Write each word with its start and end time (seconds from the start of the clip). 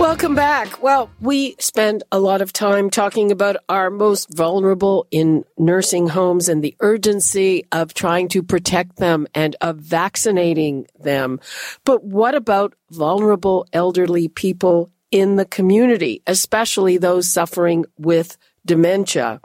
Welcome 0.00 0.34
back. 0.34 0.82
Well, 0.82 1.10
we 1.20 1.56
spend 1.58 2.04
a 2.10 2.18
lot 2.18 2.40
of 2.40 2.54
time 2.54 2.88
talking 2.88 3.30
about 3.30 3.56
our 3.68 3.90
most 3.90 4.34
vulnerable 4.34 5.06
in 5.10 5.44
nursing 5.58 6.08
homes 6.08 6.48
and 6.48 6.64
the 6.64 6.74
urgency 6.80 7.66
of 7.70 7.92
trying 7.92 8.28
to 8.28 8.42
protect 8.42 8.96
them 8.96 9.26
and 9.34 9.56
of 9.60 9.76
vaccinating 9.76 10.86
them. 10.98 11.38
But 11.84 12.02
what 12.02 12.34
about 12.34 12.74
vulnerable 12.90 13.66
elderly 13.74 14.28
people 14.28 14.90
in 15.10 15.36
the 15.36 15.44
community, 15.44 16.22
especially 16.26 16.96
those 16.96 17.28
suffering 17.28 17.84
with 17.98 18.38
dementia? 18.64 19.42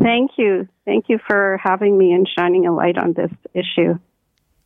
Thank 0.00 0.32
you. 0.36 0.68
Thank 0.84 1.06
you 1.08 1.18
for 1.26 1.58
having 1.62 1.96
me 1.96 2.12
and 2.12 2.28
shining 2.38 2.66
a 2.66 2.74
light 2.74 2.98
on 2.98 3.12
this 3.12 3.30
issue. 3.54 3.98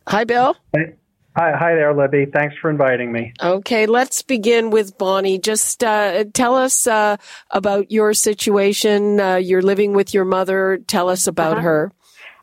Hi, 0.07 0.25
Bill. 0.25 0.57
Hi, 0.75 1.53
hi 1.57 1.75
there, 1.75 1.95
Libby. 1.95 2.27
Thanks 2.33 2.57
for 2.61 2.69
inviting 2.71 3.13
me. 3.13 3.33
Okay, 3.41 3.87
let's 3.87 4.23
begin 4.23 4.71
with 4.71 4.99
Bonnie. 4.99 5.39
Just 5.39 5.85
uh, 5.85 6.25
tell 6.33 6.57
us 6.57 6.87
uh, 6.87 7.17
about 7.51 7.91
your 7.93 8.13
situation. 8.15 9.21
Uh, 9.21 9.37
you're 9.37 9.63
living 9.63 9.93
with 9.93 10.13
your 10.15 10.25
mother. 10.25 10.79
Tell 10.87 11.09
us 11.09 11.27
about 11.27 11.59
Uh-huh. 11.59 11.63
her. 11.67 11.93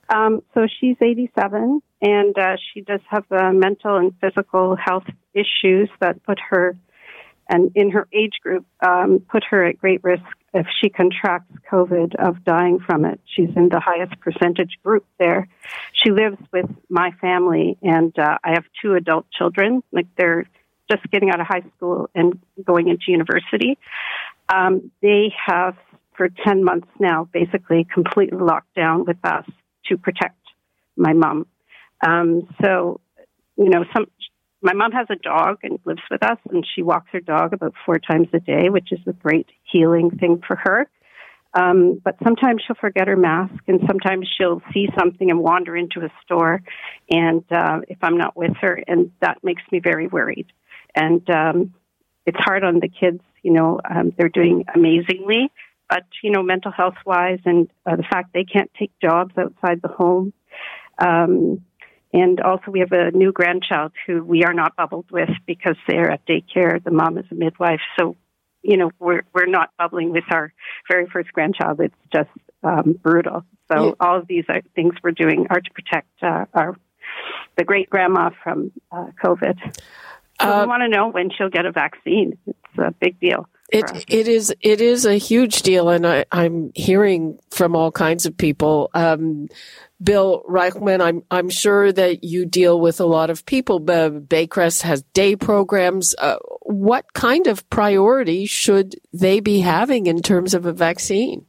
Um, 0.08 0.42
so 0.54 0.68
she's 0.80 0.96
87, 1.02 1.82
and 2.02 2.38
uh, 2.38 2.58
she 2.74 2.82
does 2.82 3.02
have 3.10 3.26
uh, 3.32 3.52
mental 3.52 3.98
and 3.98 4.14
physical 4.22 4.76
health 4.76 5.06
issues 5.34 5.90
that 6.00 6.24
put 6.24 6.40
her, 6.52 6.78
and 7.50 7.72
in 7.76 7.90
her 7.92 8.08
age 8.14 8.34
group, 8.44 8.66
um, 8.86 9.20
put 9.28 9.44
her 9.50 9.66
at 9.66 9.80
great 9.80 10.04
risk 10.04 10.24
if 10.56 10.66
she 10.82 10.90
contracts 10.90 11.52
COVID 11.70 12.16
of 12.16 12.44
dying 12.46 12.80
from 12.80 13.04
it. 13.04 13.20
She's 13.26 13.50
in 13.58 13.68
the 13.68 13.82
highest 13.82 14.18
percentage 14.22 14.80
group 14.84 15.06
there. 15.20 15.50
She 15.92 16.12
lives 16.12 16.38
with 16.54 16.70
my 16.90 17.12
family, 17.20 17.78
and 17.82 18.18
uh, 18.18 18.38
I 18.42 18.54
have 18.54 18.64
two 18.82 18.94
adult 18.94 19.30
children. 19.32 19.84
Like 19.92 20.08
they're 20.18 20.46
just 20.90 21.04
getting 21.12 21.30
out 21.30 21.42
of 21.42 21.48
high 21.48 21.64
school 21.76 22.10
and 22.16 22.40
going 22.64 22.88
into 22.88 23.04
university. 23.08 23.78
Um, 24.48 24.92
they 25.02 25.34
have, 25.46 25.76
for 26.16 26.30
10 26.30 26.64
months 26.64 26.88
now, 27.00 27.28
basically 27.34 27.86
completely 27.94 28.38
locked 28.38 28.74
down 28.76 29.04
with 29.04 29.18
us 29.26 29.46
to 29.88 29.98
protect 29.98 30.40
my 30.96 31.12
mom. 31.12 31.48
Um, 32.06 32.48
so, 32.62 33.02
you 33.58 33.70
know, 33.70 33.84
some, 33.94 34.06
my 34.62 34.74
mom 34.74 34.92
has 34.92 35.08
a 35.10 35.16
dog 35.16 35.60
and 35.64 35.80
lives 35.86 36.02
with 36.10 36.24
us, 36.24 36.38
and 36.50 36.66
she 36.76 36.82
walks 36.82 37.08
her 37.12 37.20
dog 37.20 37.54
about 37.54 37.74
four 37.86 38.00
times 38.00 38.28
a 38.34 38.40
day, 38.40 38.70
which 38.70 38.92
is 38.92 39.00
a 39.08 39.14
great 39.14 39.48
healing 39.64 40.10
thing 40.12 40.42
for 40.46 40.56
her. 40.56 40.90
Um, 41.54 42.02
but 42.04 42.16
sometimes 42.24 42.64
she'll 42.66 42.76
forget 42.76 43.08
her 43.08 43.16
mask, 43.16 43.54
and 43.68 43.80
sometimes 43.88 44.28
she'll 44.38 44.62
see 44.74 44.90
something 45.00 45.30
and 45.30 45.40
wander 45.40 45.76
into 45.76 46.02
a 46.02 46.10
store. 46.24 46.62
And 47.10 47.44
uh, 47.50 47.80
if 47.88 47.98
I'm 48.02 48.18
not 48.18 48.36
with 48.36 48.52
her, 48.62 48.80
and 48.88 49.12
that 49.22 49.38
makes 49.44 49.64
me 49.72 49.80
very 49.80 50.08
worried. 50.08 50.48
And 50.94 51.28
um, 51.30 51.74
it's 52.26 52.38
hard 52.40 52.64
on 52.64 52.80
the 52.80 52.90
kids. 52.90 53.22
You 53.42 53.54
know, 53.54 53.80
um, 53.90 54.12
they're 54.18 54.30
doing 54.30 54.66
amazingly, 54.74 55.50
but 55.90 56.04
you 56.24 56.32
know, 56.32 56.44
mental 56.44 56.72
health 56.72 56.96
wise, 57.06 57.40
and 57.46 57.70
uh, 57.86 57.96
the 57.96 58.04
fact 58.04 58.34
they 58.34 58.44
can't 58.44 58.72
take 58.78 58.92
jobs 59.02 59.34
outside 59.38 59.82
the 59.82 59.90
home. 59.90 60.34
Um, 60.98 61.64
and 62.22 62.40
also, 62.40 62.72
we 62.72 62.80
have 62.80 62.94
a 62.94 63.12
new 63.12 63.32
grandchild 63.40 63.92
who 64.06 64.24
we 64.24 64.44
are 64.46 64.54
not 64.54 64.76
bubbled 64.78 65.10
with 65.12 65.30
because 65.46 65.76
they're 65.88 66.12
at 66.16 66.26
daycare. 66.26 66.82
The 66.82 66.92
mom 67.02 67.18
is 67.18 67.26
a 67.30 67.36
midwife, 67.36 67.82
so 68.00 68.16
you 68.62 68.78
know 68.78 68.90
we're 69.00 69.24
we're 69.34 69.54
not 69.60 69.70
bubbling 69.78 70.10
with 70.12 70.24
our 70.32 70.54
very 70.92 71.08
first 71.14 71.30
grandchild. 71.34 71.82
It's 71.82 72.02
just 72.18 72.30
um, 72.64 72.88
brutal. 73.04 73.44
So 73.70 73.76
Yeah. 73.88 73.92
all 74.00 74.18
of 74.20 74.28
these 74.28 74.46
are 74.48 74.62
things 74.76 74.94
we're 75.04 75.12
doing 75.26 75.48
are 75.50 75.60
to 75.68 75.72
protect 75.80 76.08
uh, 76.22 76.46
our 76.54 76.78
the 77.58 77.66
great 77.66 77.90
grandma 77.90 78.30
from 78.44 78.72
uh, 78.92 79.08
COVID. 79.24 79.58
So 80.42 80.48
Uh, 80.52 80.62
we 80.62 80.68
want 80.68 80.84
to 80.84 80.90
know 80.90 81.06
when 81.10 81.30
she'll 81.32 81.50
get 81.50 81.66
a 81.66 81.72
vaccine. 81.72 82.38
It's 82.48 82.78
a 82.78 82.92
big 82.92 83.20
deal. 83.20 83.48
For 83.72 83.86
us. 83.86 83.92
It 83.92 84.06
it 84.08 84.28
is 84.28 84.56
it 84.62 84.82
is 84.82 85.06
a 85.06 85.16
huge 85.16 85.62
deal, 85.62 85.90
and 85.90 86.06
I, 86.06 86.26
I'm 86.32 86.72
hearing 86.76 87.40
from 87.52 87.76
all 87.76 87.92
kinds 87.92 88.26
of 88.26 88.38
people. 88.38 88.90
Um, 88.94 89.48
Bill 90.04 90.44
Reichman, 90.50 91.02
I'm 91.02 91.24
I'm 91.32 91.50
sure 91.50 91.92
that 91.92 92.24
you 92.24 92.46
deal 92.46 92.80
with 92.80 93.00
a 93.00 93.06
lot 93.06 93.30
of 93.30 93.46
people. 93.46 93.80
Baycrest 93.80 94.82
has 94.82 95.04
day 95.14 95.36
programs. 95.36 96.14
Uh, 96.18 96.38
what 96.62 97.14
kind 97.14 97.48
of 97.48 97.68
priority 97.70 98.46
should 98.46 98.96
they 99.14 99.40
be 99.40 99.62
having 99.62 100.08
in 100.08 100.22
terms 100.22 100.54
of 100.54 100.66
a 100.66 100.74
vaccine? 100.74 101.46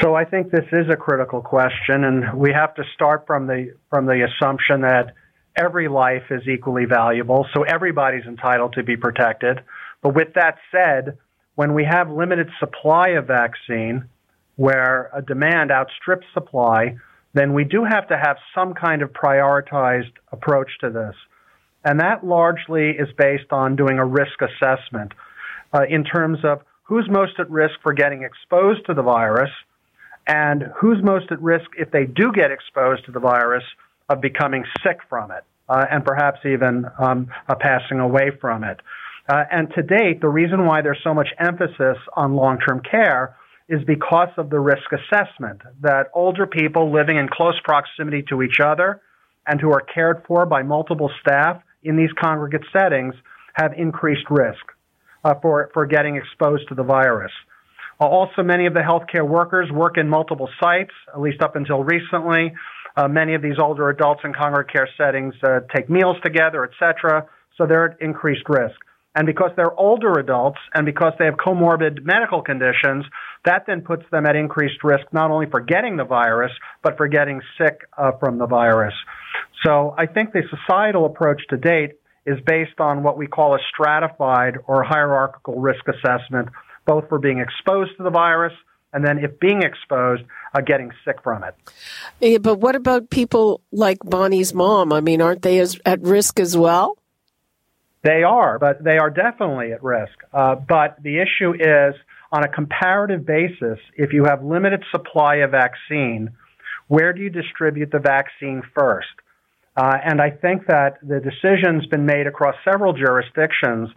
So 0.00 0.14
I 0.14 0.24
think 0.24 0.50
this 0.50 0.66
is 0.72 0.88
a 0.88 0.96
critical 0.96 1.40
question, 1.40 2.04
and 2.04 2.34
we 2.34 2.52
have 2.52 2.74
to 2.74 2.84
start 2.94 3.26
from 3.26 3.46
the 3.46 3.74
from 3.88 4.06
the 4.06 4.26
assumption 4.26 4.80
that 4.82 5.14
every 5.56 5.88
life 5.88 6.24
is 6.30 6.46
equally 6.48 6.86
valuable, 6.86 7.46
so 7.52 7.62
everybody's 7.62 8.24
entitled 8.24 8.74
to 8.74 8.82
be 8.82 8.96
protected. 8.96 9.60
But 10.02 10.14
with 10.14 10.34
that 10.34 10.56
said, 10.70 11.18
when 11.54 11.74
we 11.74 11.84
have 11.84 12.10
limited 12.10 12.48
supply 12.58 13.10
of 13.10 13.26
vaccine, 13.26 14.04
where 14.56 15.10
a 15.14 15.22
demand 15.22 15.70
outstrips 15.70 16.26
supply, 16.34 16.96
then 17.32 17.54
we 17.54 17.64
do 17.64 17.84
have 17.84 18.08
to 18.08 18.16
have 18.16 18.36
some 18.54 18.74
kind 18.74 19.02
of 19.02 19.12
prioritized 19.12 20.12
approach 20.32 20.70
to 20.80 20.90
this. 20.90 21.14
And 21.84 22.00
that 22.00 22.24
largely 22.24 22.90
is 22.90 23.08
based 23.16 23.52
on 23.52 23.76
doing 23.76 23.98
a 23.98 24.04
risk 24.04 24.42
assessment 24.42 25.12
uh, 25.72 25.84
in 25.88 26.04
terms 26.04 26.40
of 26.44 26.60
who's 26.82 27.08
most 27.08 27.38
at 27.38 27.48
risk 27.50 27.74
for 27.82 27.92
getting 27.92 28.22
exposed 28.22 28.84
to 28.86 28.94
the 28.94 29.02
virus 29.02 29.50
and 30.26 30.64
who's 30.76 31.02
most 31.02 31.30
at 31.32 31.40
risk 31.40 31.70
if 31.78 31.90
they 31.90 32.04
do 32.04 32.32
get 32.32 32.50
exposed 32.50 33.04
to 33.06 33.12
the 33.12 33.20
virus 33.20 33.64
of 34.08 34.20
becoming 34.20 34.64
sick 34.82 34.98
from 35.08 35.30
it 35.30 35.44
uh, 35.68 35.86
and 35.90 36.04
perhaps 36.04 36.40
even 36.44 36.84
um, 36.98 37.28
uh, 37.48 37.54
passing 37.54 38.00
away 38.00 38.30
from 38.40 38.64
it. 38.64 38.80
Uh, 39.30 39.44
and 39.52 39.68
to 39.76 39.82
date, 39.82 40.20
the 40.20 40.28
reason 40.28 40.66
why 40.66 40.82
there's 40.82 40.98
so 41.04 41.14
much 41.14 41.28
emphasis 41.38 41.96
on 42.16 42.34
long-term 42.34 42.82
care 42.90 43.36
is 43.68 43.78
because 43.86 44.30
of 44.36 44.50
the 44.50 44.58
risk 44.58 44.90
assessment 44.90 45.60
that 45.80 46.08
older 46.14 46.48
people 46.48 46.92
living 46.92 47.16
in 47.16 47.28
close 47.28 47.54
proximity 47.62 48.24
to 48.28 48.42
each 48.42 48.58
other 48.58 49.00
and 49.46 49.60
who 49.60 49.70
are 49.70 49.82
cared 49.94 50.24
for 50.26 50.46
by 50.46 50.64
multiple 50.64 51.10
staff 51.20 51.62
in 51.84 51.96
these 51.96 52.10
congregate 52.20 52.64
settings 52.72 53.14
have 53.54 53.72
increased 53.78 54.26
risk 54.30 54.64
uh, 55.24 55.34
for, 55.40 55.70
for 55.74 55.86
getting 55.86 56.16
exposed 56.16 56.68
to 56.68 56.74
the 56.74 56.82
virus. 56.82 57.32
Uh, 58.00 58.06
also, 58.06 58.42
many 58.42 58.66
of 58.66 58.74
the 58.74 58.80
healthcare 58.80 59.26
workers 59.26 59.70
work 59.70 59.96
in 59.96 60.08
multiple 60.08 60.48
sites, 60.60 60.92
at 61.14 61.20
least 61.20 61.40
up 61.40 61.54
until 61.54 61.84
recently. 61.84 62.52
Uh, 62.96 63.06
many 63.06 63.34
of 63.34 63.42
these 63.42 63.60
older 63.62 63.90
adults 63.90 64.22
in 64.24 64.32
congregate 64.32 64.72
care 64.72 64.88
settings 64.98 65.34
uh, 65.44 65.60
take 65.72 65.88
meals 65.88 66.16
together, 66.24 66.64
etc., 66.64 67.28
so 67.56 67.64
they're 67.64 67.92
at 67.92 68.00
increased 68.00 68.48
risk. 68.48 68.74
And 69.14 69.26
because 69.26 69.50
they're 69.56 69.74
older 69.74 70.18
adults 70.18 70.58
and 70.72 70.86
because 70.86 71.12
they 71.18 71.24
have 71.24 71.34
comorbid 71.34 72.04
medical 72.04 72.42
conditions, 72.42 73.04
that 73.44 73.64
then 73.66 73.80
puts 73.80 74.04
them 74.12 74.24
at 74.26 74.36
increased 74.36 74.84
risk 74.84 75.04
not 75.12 75.30
only 75.30 75.46
for 75.50 75.60
getting 75.60 75.96
the 75.96 76.04
virus, 76.04 76.52
but 76.82 76.96
for 76.96 77.08
getting 77.08 77.40
sick 77.58 77.80
uh, 77.98 78.12
from 78.20 78.38
the 78.38 78.46
virus. 78.46 78.94
So 79.64 79.94
I 79.98 80.06
think 80.06 80.32
the 80.32 80.42
societal 80.48 81.06
approach 81.06 81.42
to 81.50 81.56
date 81.56 81.92
is 82.24 82.38
based 82.46 82.78
on 82.78 83.02
what 83.02 83.16
we 83.16 83.26
call 83.26 83.54
a 83.54 83.58
stratified 83.72 84.58
or 84.66 84.84
hierarchical 84.84 85.60
risk 85.60 85.84
assessment, 85.88 86.48
both 86.86 87.08
for 87.08 87.18
being 87.18 87.38
exposed 87.40 87.96
to 87.96 88.04
the 88.04 88.10
virus 88.10 88.52
and 88.92 89.04
then 89.04 89.18
if 89.18 89.38
being 89.38 89.62
exposed, 89.62 90.22
uh, 90.54 90.60
getting 90.60 90.90
sick 91.04 91.16
from 91.22 91.44
it. 91.44 91.54
Yeah, 92.20 92.38
but 92.38 92.56
what 92.56 92.74
about 92.74 93.10
people 93.10 93.60
like 93.72 93.98
Bonnie's 94.04 94.52
mom? 94.52 94.92
I 94.92 95.00
mean, 95.00 95.22
aren't 95.22 95.42
they 95.42 95.58
as, 95.60 95.78
at 95.86 96.02
risk 96.02 96.40
as 96.40 96.56
well? 96.56 96.96
They 98.02 98.22
are, 98.22 98.58
but 98.58 98.82
they 98.82 98.98
are 98.98 99.10
definitely 99.10 99.72
at 99.72 99.82
risk. 99.82 100.14
Uh, 100.32 100.54
but 100.54 100.96
the 101.02 101.18
issue 101.18 101.52
is 101.52 101.94
on 102.32 102.44
a 102.44 102.48
comparative 102.48 103.26
basis, 103.26 103.78
if 103.96 104.12
you 104.12 104.24
have 104.24 104.42
limited 104.42 104.82
supply 104.90 105.36
of 105.36 105.50
vaccine, 105.50 106.30
where 106.88 107.12
do 107.12 107.20
you 107.20 107.30
distribute 107.30 107.90
the 107.90 107.98
vaccine 107.98 108.62
first? 108.74 109.08
Uh, 109.76 109.96
and 110.04 110.20
I 110.20 110.30
think 110.30 110.66
that 110.66 110.98
the 111.02 111.20
decision's 111.20 111.86
been 111.86 112.06
made 112.06 112.26
across 112.26 112.54
several 112.64 112.92
jurisdictions 112.92 113.88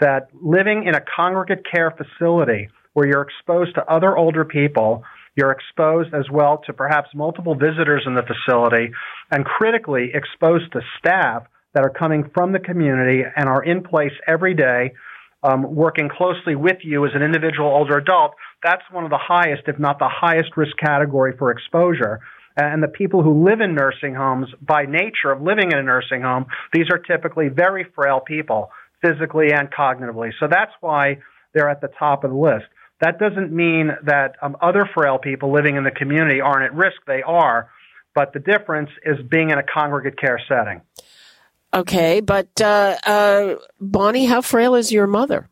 that 0.00 0.28
living 0.40 0.84
in 0.86 0.94
a 0.94 1.00
congregate 1.16 1.64
care 1.70 1.90
facility 1.90 2.68
where 2.92 3.06
you're 3.06 3.22
exposed 3.22 3.74
to 3.74 3.84
other 3.92 4.16
older 4.16 4.44
people, 4.44 5.02
you're 5.34 5.50
exposed 5.50 6.14
as 6.14 6.30
well 6.30 6.62
to 6.66 6.72
perhaps 6.72 7.08
multiple 7.14 7.54
visitors 7.54 8.02
in 8.06 8.14
the 8.14 8.22
facility, 8.22 8.92
and 9.30 9.44
critically 9.44 10.10
exposed 10.14 10.72
to 10.72 10.80
staff 10.98 11.46
that 11.76 11.84
are 11.84 11.90
coming 11.90 12.30
from 12.32 12.52
the 12.52 12.58
community 12.58 13.22
and 13.36 13.50
are 13.50 13.62
in 13.62 13.82
place 13.82 14.12
every 14.26 14.54
day, 14.54 14.94
um, 15.42 15.74
working 15.74 16.08
closely 16.08 16.56
with 16.56 16.78
you 16.82 17.04
as 17.04 17.12
an 17.14 17.22
individual 17.22 17.68
older 17.68 17.98
adult. 17.98 18.32
That's 18.64 18.82
one 18.90 19.04
of 19.04 19.10
the 19.10 19.20
highest, 19.20 19.64
if 19.66 19.78
not 19.78 19.98
the 19.98 20.08
highest 20.08 20.56
risk 20.56 20.74
category 20.78 21.34
for 21.36 21.50
exposure 21.50 22.20
and 22.56 22.82
the 22.82 22.88
people 22.88 23.22
who 23.22 23.44
live 23.44 23.60
in 23.60 23.74
nursing 23.74 24.14
homes 24.14 24.48
by 24.62 24.86
nature 24.86 25.30
of 25.30 25.42
living 25.42 25.70
in 25.70 25.78
a 25.78 25.82
nursing 25.82 26.22
home, 26.22 26.46
these 26.72 26.86
are 26.90 26.98
typically 26.98 27.48
very 27.48 27.84
frail 27.94 28.20
people, 28.20 28.70
physically 29.02 29.52
and 29.52 29.70
cognitively. 29.70 30.30
So 30.40 30.48
that's 30.48 30.72
why 30.80 31.18
they're 31.52 31.68
at 31.68 31.82
the 31.82 31.90
top 31.98 32.24
of 32.24 32.30
the 32.30 32.36
list. 32.36 32.64
That 33.02 33.18
doesn't 33.18 33.52
mean 33.52 33.90
that 34.06 34.36
um, 34.40 34.56
other 34.62 34.88
frail 34.94 35.18
people 35.18 35.52
living 35.52 35.76
in 35.76 35.84
the 35.84 35.90
community 35.90 36.40
aren't 36.40 36.64
at 36.64 36.74
risk. 36.74 36.96
They 37.06 37.22
are. 37.22 37.68
But 38.14 38.32
the 38.32 38.40
difference 38.40 38.88
is 39.04 39.18
being 39.28 39.50
in 39.50 39.58
a 39.58 39.62
congregate 39.62 40.18
care 40.18 40.40
setting. 40.48 40.80
Okay, 41.76 42.20
but 42.20 42.48
uh, 42.62 42.96
uh, 43.04 43.56
Bonnie, 43.78 44.24
how 44.24 44.40
frail 44.40 44.76
is 44.76 44.90
your 44.90 45.06
mother? 45.06 45.50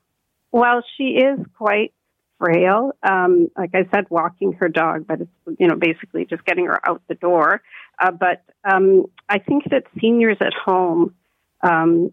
Well, 0.53 0.83
she 0.97 1.19
is 1.19 1.39
quite 1.59 1.93
frail. 2.39 2.93
Um, 3.03 3.51
like 3.59 3.75
I 3.75 3.87
said, 3.95 4.07
walking 4.09 4.55
her 4.55 4.71
dog, 4.71 5.07
but 5.07 5.21
it's 5.21 5.59
you 5.59 5.69
know 5.69 5.77
basically 5.77 6.25
just 6.25 6.43
getting 6.47 6.65
her 6.65 6.81
out 6.89 7.03
the 7.09 7.15
door. 7.15 7.61
Uh, 8.03 8.11
but 8.11 8.43
um, 8.65 9.05
I 9.29 9.39
think 9.39 9.65
that 9.71 9.85
seniors 10.01 10.39
at 10.41 10.55
home, 10.55 11.15
um, 11.61 12.11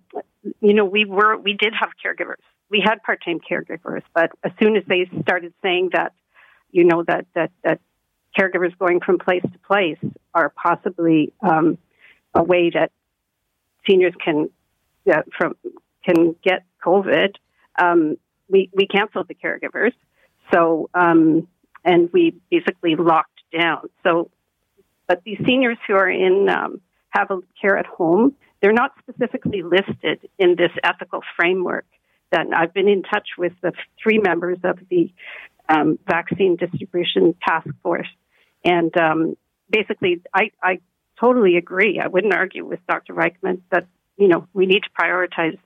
you 0.59 0.73
know, 0.73 0.83
we 0.83 1.05
were 1.05 1.37
we 1.37 1.53
did 1.53 1.73
have 1.79 1.91
caregivers. 2.05 2.43
We 2.69 2.83
had 2.83 3.01
part-time 3.03 3.39
caregivers, 3.39 4.03
but 4.13 4.31
as 4.43 4.51
soon 4.61 4.75
as 4.75 4.83
they 4.89 5.09
started 5.21 5.53
saying 5.61 5.91
that, 5.93 6.11
you 6.69 6.83
know, 6.83 7.03
that 7.07 7.27
that 7.33 7.51
that 7.63 7.79
caregivers 8.37 8.77
going 8.77 8.99
from 8.99 9.19
place 9.19 9.43
to 9.43 9.59
place 9.59 9.99
are 10.33 10.49
possibly 10.49 11.31
um, 11.41 11.77
a 12.33 12.43
way 12.43 12.71
that 12.71 12.91
seniors 13.87 14.13
can 14.23 14.49
uh, 15.11 15.21
from 15.37 15.55
can 16.03 16.35
get 16.43 16.63
COVID. 16.83 17.35
Um, 17.81 18.17
we, 18.49 18.69
we 18.73 18.87
canceled 18.87 19.27
the 19.27 19.35
caregivers. 19.35 19.93
So, 20.53 20.89
um, 20.93 21.47
and 21.83 22.09
we 22.11 22.35
basically 22.49 22.95
locked 22.95 23.39
down. 23.57 23.89
So, 24.03 24.29
but 25.07 25.23
these 25.23 25.37
seniors 25.45 25.77
who 25.87 25.93
are 25.95 26.09
in 26.09 26.49
um, 26.49 26.81
have 27.09 27.31
a 27.31 27.39
care 27.59 27.77
at 27.77 27.85
home, 27.85 28.35
they're 28.61 28.73
not 28.73 28.91
specifically 28.99 29.63
listed 29.63 30.29
in 30.37 30.55
this 30.55 30.71
ethical 30.83 31.21
framework. 31.35 31.85
That 32.31 32.47
I've 32.55 32.73
been 32.73 32.87
in 32.87 33.03
touch 33.03 33.27
with 33.37 33.51
the 33.61 33.73
three 34.01 34.17
members 34.17 34.57
of 34.63 34.79
the 34.89 35.11
um, 35.67 35.99
vaccine 36.07 36.55
distribution 36.55 37.35
task 37.45 37.67
force, 37.83 38.07
and 38.63 38.95
um, 38.97 39.35
basically, 39.69 40.21
I, 40.33 40.51
I 40.63 40.79
totally 41.21 41.55
agree. 41.55 42.01
I 42.03 42.07
wouldn't 42.07 42.33
argue 42.33 42.65
with 42.65 42.79
Dr. 42.87 43.13
Reichman 43.13 43.61
that 43.71 43.85
you 44.17 44.27
know 44.27 44.47
we 44.53 44.65
need 44.65 44.83
to 44.83 44.89
prioritize 44.99 45.57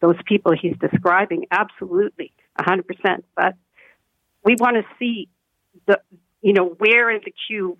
those 0.00 0.16
people 0.24 0.52
he's 0.52 0.76
describing. 0.78 1.46
Absolutely, 1.50 2.32
100%. 2.58 2.84
But 3.36 3.54
we 4.44 4.56
want 4.58 4.76
to 4.76 4.84
see 4.98 5.28
the, 5.86 6.00
you 6.40 6.52
know, 6.52 6.64
where 6.64 7.10
in 7.10 7.20
the 7.24 7.32
queue 7.46 7.76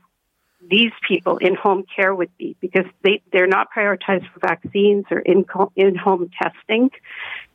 these 0.69 0.93
people 1.09 1.39
in 1.39 1.55
home 1.55 1.85
care 1.97 2.15
would 2.15 2.37
be 2.37 2.55
because 2.61 2.85
they, 3.03 3.23
they're 3.33 3.47
not 3.47 3.69
prioritized 3.75 4.31
for 4.33 4.41
vaccines 4.41 5.07
or 5.11 5.19
in, 5.19 5.47
in 5.75 5.97
home 5.97 6.31
testing. 6.41 6.91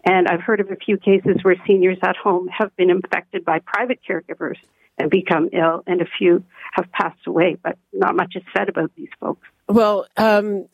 And 0.04 0.28
I've 0.28 0.42
heard 0.42 0.60
of 0.60 0.72
a 0.72 0.76
few 0.76 0.98
cases 0.98 1.38
where 1.44 1.56
seniors 1.68 2.00
at 2.02 2.16
home 2.16 2.48
have 2.48 2.76
been 2.76 2.90
infected 2.90 3.46
by 3.46 3.60
private 3.60 4.00
caregivers 4.08 4.58
and 4.98 5.12
become 5.12 5.50
ill, 5.52 5.84
and 5.86 6.02
a 6.02 6.06
few 6.18 6.44
have 6.72 6.90
passed 6.92 7.28
away, 7.28 7.58
but 7.62 7.78
not 7.92 8.16
much 8.16 8.34
is 8.36 8.44
said 8.58 8.70
about 8.70 8.92
these 8.96 9.10
folks. 9.20 9.46
Well, 9.68 10.06
um, 10.16 10.68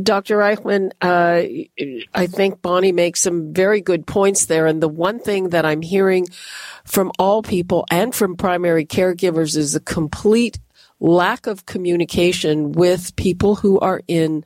Dr. 0.00 0.38
Reichman, 0.38 0.92
uh, 1.00 1.42
I 2.14 2.26
think 2.26 2.62
Bonnie 2.62 2.92
makes 2.92 3.20
some 3.20 3.52
very 3.52 3.80
good 3.80 4.06
points 4.06 4.46
there. 4.46 4.66
And 4.66 4.82
the 4.82 4.88
one 4.88 5.18
thing 5.18 5.50
that 5.50 5.66
I'm 5.66 5.82
hearing 5.82 6.26
from 6.84 7.12
all 7.18 7.42
people 7.42 7.84
and 7.90 8.14
from 8.14 8.36
primary 8.36 8.86
caregivers 8.86 9.56
is 9.56 9.74
a 9.74 9.80
complete 9.80 10.58
lack 11.00 11.46
of 11.46 11.66
communication 11.66 12.72
with 12.72 13.14
people 13.16 13.56
who 13.56 13.78
are 13.80 14.00
in 14.08 14.44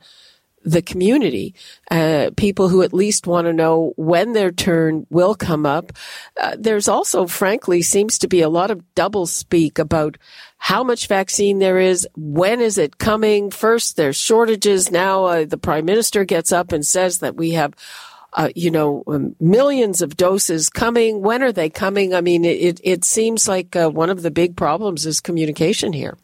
the 0.63 0.81
community, 0.81 1.53
uh, 1.91 2.31
people 2.37 2.69
who 2.69 2.81
at 2.81 2.93
least 2.93 3.27
want 3.27 3.45
to 3.45 3.53
know 3.53 3.93
when 3.97 4.33
their 4.33 4.51
turn 4.51 5.05
will 5.09 5.35
come 5.35 5.65
up. 5.65 5.91
Uh, 6.39 6.55
there's 6.57 6.87
also, 6.87 7.27
frankly, 7.27 7.81
seems 7.81 8.17
to 8.19 8.27
be 8.27 8.41
a 8.41 8.49
lot 8.49 8.71
of 8.71 8.83
double 8.95 9.25
speak 9.25 9.79
about 9.79 10.17
how 10.57 10.83
much 10.83 11.07
vaccine 11.07 11.59
there 11.59 11.79
is, 11.79 12.07
when 12.15 12.61
is 12.61 12.77
it 12.77 12.97
coming. 12.97 13.51
First, 13.51 13.97
there's 13.97 14.15
shortages. 14.15 14.91
Now, 14.91 15.25
uh, 15.25 15.45
the 15.45 15.57
prime 15.57 15.85
minister 15.85 16.23
gets 16.23 16.51
up 16.51 16.71
and 16.71 16.85
says 16.85 17.19
that 17.19 17.35
we 17.35 17.51
have 17.51 17.73
uh, 18.35 18.49
you 18.55 18.71
know, 18.71 19.03
um, 19.07 19.35
millions 19.39 20.01
of 20.01 20.17
doses 20.17 20.69
coming. 20.69 21.21
When 21.21 21.43
are 21.43 21.51
they 21.51 21.69
coming? 21.69 22.15
I 22.15 22.21
mean, 22.21 22.45
it, 22.45 22.79
it 22.83 23.05
seems 23.05 23.47
like 23.47 23.75
uh, 23.75 23.89
one 23.89 24.09
of 24.09 24.23
the 24.23 24.31
big 24.31 24.55
problems 24.55 25.05
is 25.05 25.19
communication 25.19 25.93
here. 25.93 26.17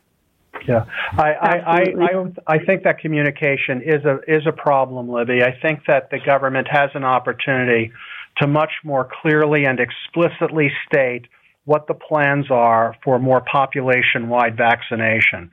Yeah, 0.68 0.86
I, 1.18 1.32
I, 1.32 1.56
I, 1.58 1.84
I, 2.00 2.56
I 2.56 2.66
think 2.66 2.84
that 2.84 3.00
communication 3.00 3.82
is 3.82 4.04
a 4.06 4.20
is 4.28 4.44
a 4.48 4.52
problem, 4.52 5.10
Libby. 5.10 5.42
I 5.42 5.58
think 5.62 5.82
that 5.88 6.10
the 6.12 6.20
government 6.26 6.68
has 6.70 6.90
an 6.94 7.04
opportunity 7.04 7.92
to 8.38 8.48
much 8.48 8.72
more 8.84 9.10
clearly 9.22 9.66
and 9.66 9.80
explicitly 9.80 10.72
state 10.88 11.26
what 11.66 11.88
the 11.88 11.94
plans 11.94 12.50
are 12.50 12.96
for 13.04 13.20
more 13.20 13.42
population-wide 13.42 14.58
vaccination, 14.58 15.52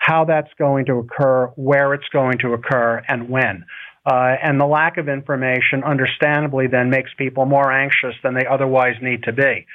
how 0.00 0.24
that's 0.24 0.52
going 0.58 0.86
to 0.86 0.94
occur, 0.98 1.46
where 1.56 1.94
it's 1.94 2.08
going 2.12 2.38
to 2.38 2.52
occur, 2.52 3.02
and 3.08 3.28
when. 3.28 3.64
Uh, 4.04 4.36
and 4.40 4.60
the 4.60 4.66
lack 4.66 4.98
of 4.98 5.08
information, 5.08 5.82
understandably, 5.84 6.68
then 6.68 6.90
makes 6.90 7.10
people 7.18 7.44
more 7.44 7.72
anxious 7.72 8.14
than 8.22 8.34
they 8.34 8.46
otherwise 8.46 8.94
need 9.02 9.24
to 9.24 9.32
be. 9.32 9.66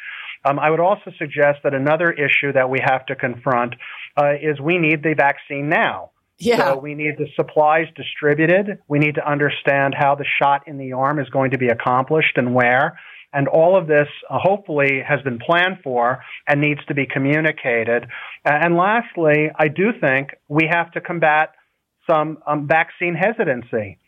Um, 0.46 0.58
I 0.58 0.70
would 0.70 0.80
also 0.80 1.12
suggest 1.20 1.60
that 1.64 1.74
another 1.74 2.12
issue 2.12 2.54
that 2.54 2.70
we 2.70 2.80
have 2.84 3.06
to 3.08 3.16
confront 3.16 3.76
uh, 4.22 4.34
is 4.52 4.60
we 4.60 4.78
need 4.78 5.04
the 5.04 5.14
vaccine 5.16 5.70
now. 5.70 6.12
Yeah. 6.38 6.58
So 6.58 6.78
we 6.78 6.96
need 6.96 7.18
the 7.18 7.28
supplies 7.36 7.88
distributed. 7.96 8.80
We 8.88 9.00
need 9.00 9.16
to 9.16 9.30
understand 9.30 9.94
how 9.98 10.16
the 10.16 10.26
shot 10.42 10.68
in 10.68 10.78
the 10.78 10.94
arm 10.94 11.20
is 11.20 11.30
going 11.30 11.52
to 11.52 11.58
be 11.58 11.68
accomplished 11.68 12.36
and 12.36 12.56
where. 12.56 13.00
And 13.34 13.48
all 13.48 13.78
of 13.78 13.88
this 13.88 14.08
uh, 14.30 14.40
hopefully 14.42 15.02
has 15.08 15.22
been 15.22 15.40
planned 15.40 15.78
for 15.84 16.24
and 16.48 16.60
needs 16.60 16.84
to 16.88 16.94
be 16.94 17.06
communicated. 17.06 18.08
And 18.44 18.76
lastly, 18.76 19.50
I 19.56 19.68
do 19.68 19.92
think 20.00 20.32
we 20.48 20.68
have 20.70 20.92
to 20.94 21.02
combat 21.02 21.54
some 22.10 22.40
um, 22.48 22.68
vaccine 22.68 23.16
hesitancy. 23.16 24.00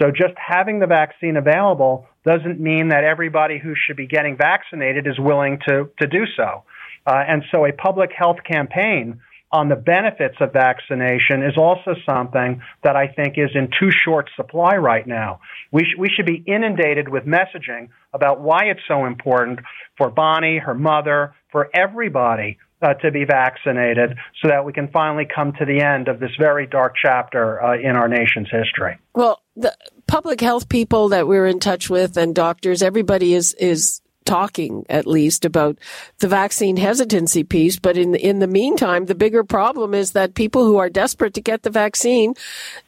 So 0.00 0.10
just 0.10 0.34
having 0.36 0.80
the 0.80 0.86
vaccine 0.86 1.36
available 1.36 2.06
doesn't 2.24 2.58
mean 2.58 2.88
that 2.88 3.04
everybody 3.04 3.58
who 3.58 3.74
should 3.76 3.96
be 3.96 4.06
getting 4.06 4.36
vaccinated 4.36 5.06
is 5.06 5.18
willing 5.18 5.58
to, 5.68 5.90
to 6.00 6.06
do 6.06 6.24
so. 6.36 6.64
Uh, 7.06 7.22
and 7.28 7.44
so 7.50 7.66
a 7.66 7.72
public 7.72 8.10
health 8.16 8.38
campaign 8.50 9.20
on 9.52 9.68
the 9.68 9.76
benefits 9.76 10.36
of 10.40 10.52
vaccination 10.52 11.42
is 11.42 11.58
also 11.58 11.94
something 12.08 12.62
that 12.82 12.96
I 12.96 13.06
think 13.08 13.34
is 13.36 13.50
in 13.54 13.68
too 13.78 13.90
short 13.90 14.30
supply 14.34 14.76
right 14.76 15.06
now. 15.06 15.40
We, 15.70 15.84
sh- 15.84 15.98
we 15.98 16.08
should 16.08 16.26
be 16.26 16.42
inundated 16.46 17.08
with 17.08 17.24
messaging 17.24 17.88
about 18.14 18.40
why 18.40 18.64
it's 18.64 18.80
so 18.88 19.04
important 19.04 19.60
for 19.98 20.10
Bonnie, 20.10 20.58
her 20.58 20.74
mother, 20.74 21.34
for 21.50 21.68
everybody 21.74 22.58
uh, 22.82 22.94
to 22.94 23.10
be 23.10 23.24
vaccinated 23.24 24.16
so 24.40 24.48
that 24.48 24.64
we 24.64 24.72
can 24.72 24.88
finally 24.88 25.26
come 25.32 25.52
to 25.58 25.64
the 25.64 25.80
end 25.80 26.08
of 26.08 26.18
this 26.18 26.32
very 26.38 26.66
dark 26.66 26.94
chapter 27.00 27.62
uh, 27.62 27.78
in 27.78 27.96
our 27.96 28.08
nation's 28.08 28.48
history. 28.50 28.98
Well, 29.14 29.40
the 29.54 29.76
public 30.06 30.40
health 30.40 30.68
people 30.68 31.10
that 31.10 31.28
we're 31.28 31.46
in 31.46 31.60
touch 31.60 31.88
with 31.88 32.16
and 32.16 32.34
doctors, 32.34 32.82
everybody 32.82 33.34
is, 33.34 33.54
is 33.54 34.01
talking 34.24 34.84
at 34.88 35.06
least 35.06 35.44
about 35.44 35.78
the 36.18 36.28
vaccine 36.28 36.76
hesitancy 36.76 37.44
piece. 37.44 37.78
But 37.78 37.96
in 37.96 38.14
in 38.14 38.38
the 38.38 38.46
meantime, 38.46 39.06
the 39.06 39.14
bigger 39.14 39.44
problem 39.44 39.94
is 39.94 40.12
that 40.12 40.34
people 40.34 40.64
who 40.64 40.78
are 40.78 40.90
desperate 40.90 41.34
to 41.34 41.40
get 41.40 41.62
the 41.62 41.70
vaccine 41.70 42.34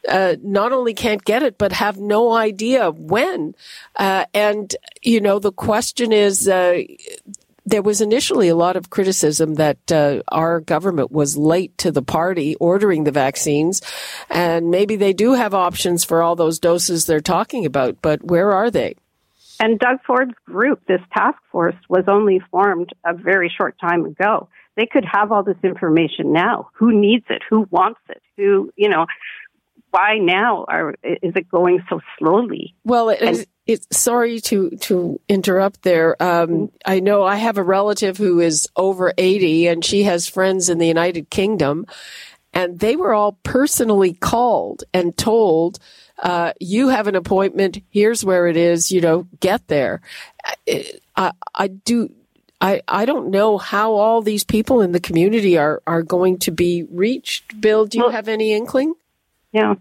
uh, 0.09 0.35
not 0.41 0.71
only 0.71 0.93
can't 0.93 1.23
get 1.25 1.43
it, 1.43 1.57
but 1.57 1.71
have 1.71 1.97
no 1.97 2.33
idea 2.33 2.91
when. 2.91 3.55
Uh, 3.95 4.25
and 4.33 4.75
you 5.01 5.21
know, 5.21 5.39
the 5.39 5.51
question 5.51 6.11
is. 6.11 6.47
Uh, 6.47 6.83
there 7.67 7.81
was 7.81 7.99
initially 7.99 8.47
a 8.47 8.55
lot 8.55 8.75
of 8.75 8.91
criticism 8.91 9.55
that 9.55 9.91
uh, 9.91 10.21
our 10.27 10.59
government 10.59 11.11
was 11.11 11.35
late 11.35 11.75
to 11.79 11.91
the 11.91 12.03
party 12.03 12.55
ordering 12.55 13.05
the 13.05 13.11
vaccines, 13.11 13.81
and 14.29 14.69
maybe 14.69 14.95
they 14.95 15.13
do 15.13 15.33
have 15.33 15.55
options 15.55 16.03
for 16.03 16.21
all 16.21 16.35
those 16.35 16.59
doses 16.59 17.05
they're 17.05 17.19
talking 17.19 17.65
about, 17.65 17.97
but 18.03 18.23
where 18.23 18.51
are 18.51 18.69
they? 18.69 18.93
And 19.59 19.79
Doug 19.79 19.97
Ford's 20.05 20.33
group, 20.45 20.81
this 20.87 21.01
task 21.15 21.37
force, 21.51 21.75
was 21.89 22.05
only 22.07 22.41
formed 22.51 22.89
a 23.05 23.13
very 23.13 23.51
short 23.55 23.75
time 23.79 24.05
ago. 24.05 24.49
They 24.75 24.85
could 24.85 25.05
have 25.05 25.31
all 25.31 25.43
this 25.43 25.57
information 25.63 26.33
now. 26.33 26.69
Who 26.73 26.99
needs 26.99 27.25
it? 27.29 27.41
Who 27.49 27.67
wants 27.71 27.99
it? 28.09 28.21
Who, 28.37 28.71
you 28.75 28.89
know, 28.89 29.05
why 29.91 30.17
now 30.17 30.65
are, 30.67 30.95
is 31.03 31.33
it 31.35 31.49
going 31.49 31.81
so 31.89 32.01
slowly? 32.19 32.75
Well, 32.83 33.09
it, 33.09 33.21
and, 33.21 33.45
it's 33.65 33.87
sorry 33.97 34.41
to 34.41 34.71
to 34.81 35.19
interrupt 35.29 35.83
there. 35.83 36.21
Um, 36.21 36.49
mm-hmm. 36.49 36.65
I 36.85 36.99
know 36.99 37.23
I 37.23 37.37
have 37.37 37.57
a 37.57 37.63
relative 37.63 38.17
who 38.17 38.41
is 38.41 38.67
over 38.75 39.13
eighty, 39.17 39.67
and 39.67 39.83
she 39.83 40.03
has 40.03 40.27
friends 40.27 40.69
in 40.69 40.77
the 40.77 40.87
United 40.87 41.29
Kingdom, 41.29 41.85
and 42.53 42.77
they 42.77 42.95
were 42.95 43.13
all 43.13 43.39
personally 43.43 44.13
called 44.13 44.83
and 44.93 45.17
told, 45.17 45.79
uh, 46.21 46.53
"You 46.59 46.89
have 46.89 47.07
an 47.07 47.15
appointment. 47.15 47.79
Here's 47.89 48.23
where 48.23 48.47
it 48.47 48.57
is. 48.57 48.91
You 48.91 49.01
know, 49.01 49.27
get 49.39 49.67
there." 49.67 50.01
I, 51.15 51.31
I 51.53 51.67
do. 51.67 52.11
I, 52.61 52.81
I 52.87 53.05
don't 53.05 53.29
know 53.31 53.57
how 53.57 53.93
all 53.93 54.21
these 54.21 54.43
people 54.43 54.81
in 54.81 54.91
the 54.91 54.99
community 54.99 55.57
are, 55.57 55.81
are 55.85 56.01
going 56.01 56.39
to 56.39 56.51
be 56.51 56.83
reached. 56.89 57.59
Bill, 57.59 57.85
do 57.85 57.97
you 57.97 58.05
well, 58.05 58.13
have 58.13 58.27
any 58.27 58.53
inkling? 58.53 58.93
Yeah. 59.51 59.75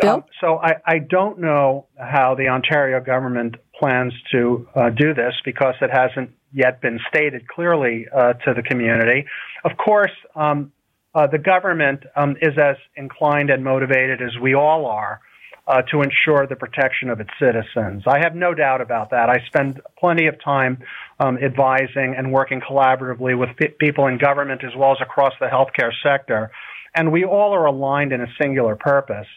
Bill? 0.00 0.14
Um, 0.14 0.24
so 0.40 0.58
I, 0.58 0.76
I 0.86 0.98
don't 0.98 1.40
know 1.40 1.86
how 1.98 2.34
the 2.34 2.48
Ontario 2.48 3.00
government 3.00 3.56
plans 3.78 4.14
to 4.32 4.68
uh, 4.74 4.90
do 4.90 5.14
this 5.14 5.34
because 5.44 5.74
it 5.80 5.90
hasn't 5.92 6.30
yet 6.52 6.80
been 6.80 7.00
stated 7.08 7.46
clearly 7.48 8.06
uh, 8.14 8.34
to 8.34 8.54
the 8.54 8.62
community. 8.62 9.26
Of 9.64 9.76
course, 9.76 10.12
um, 10.34 10.72
uh, 11.14 11.26
the 11.26 11.38
government 11.38 12.04
um, 12.16 12.36
is 12.40 12.56
as 12.56 12.76
inclined 12.96 13.50
and 13.50 13.64
motivated 13.64 14.22
as 14.22 14.38
we 14.40 14.54
all 14.54 14.86
are 14.86 15.20
uh, 15.70 15.82
to 15.82 16.02
ensure 16.02 16.46
the 16.48 16.56
protection 16.56 17.10
of 17.10 17.20
its 17.20 17.30
citizens. 17.38 18.02
I 18.04 18.18
have 18.24 18.34
no 18.34 18.54
doubt 18.54 18.80
about 18.80 19.10
that. 19.10 19.30
I 19.30 19.38
spend 19.46 19.80
plenty 19.98 20.26
of 20.26 20.34
time 20.42 20.82
um, 21.20 21.38
advising 21.38 22.16
and 22.18 22.32
working 22.32 22.60
collaboratively 22.60 23.38
with 23.38 23.50
people 23.78 24.08
in 24.08 24.18
government 24.18 24.64
as 24.64 24.72
well 24.76 24.90
as 24.90 24.98
across 25.00 25.32
the 25.38 25.46
healthcare 25.46 25.92
sector. 26.02 26.50
And 26.96 27.12
we 27.12 27.24
all 27.24 27.54
are 27.54 27.66
aligned 27.66 28.12
in 28.12 28.20
a 28.20 28.26
singular 28.40 28.74
purpose. 28.74 29.28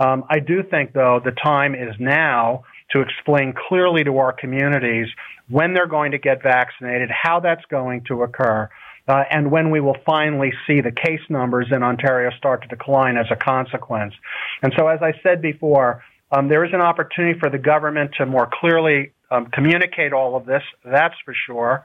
Um, 0.00 0.24
I 0.28 0.40
do 0.40 0.64
think, 0.68 0.92
though, 0.92 1.20
the 1.24 1.30
time 1.30 1.76
is 1.76 1.94
now 2.00 2.64
to 2.90 3.00
explain 3.00 3.54
clearly 3.68 4.02
to 4.04 4.18
our 4.18 4.32
communities 4.32 5.06
when 5.48 5.72
they're 5.72 5.86
going 5.86 6.12
to 6.12 6.18
get 6.18 6.42
vaccinated, 6.42 7.10
how 7.10 7.38
that's 7.38 7.64
going 7.70 8.02
to 8.08 8.22
occur, 8.22 8.68
uh, 9.08 9.22
and 9.30 9.50
when 9.50 9.70
we 9.70 9.80
will 9.80 9.96
finally 10.04 10.52
see 10.66 10.80
the 10.80 10.90
case 10.92 11.20
numbers 11.28 11.68
in 11.70 11.82
Ontario 11.82 12.30
start 12.36 12.62
to 12.62 12.68
decline 12.68 13.16
as 13.16 13.26
a 13.30 13.36
consequence. 13.36 14.14
And 14.62 14.72
so, 14.76 14.88
as 14.88 15.00
I 15.02 15.12
said 15.22 15.40
before, 15.40 16.02
um, 16.30 16.48
there 16.48 16.64
is 16.64 16.72
an 16.72 16.80
opportunity 16.80 17.38
for 17.38 17.48
the 17.48 17.58
government 17.58 18.12
to 18.18 18.26
more 18.26 18.48
clearly 18.52 19.12
um, 19.30 19.46
communicate 19.46 20.12
all 20.12 20.36
of 20.36 20.46
this, 20.46 20.62
that's 20.84 21.14
for 21.24 21.34
sure. 21.46 21.84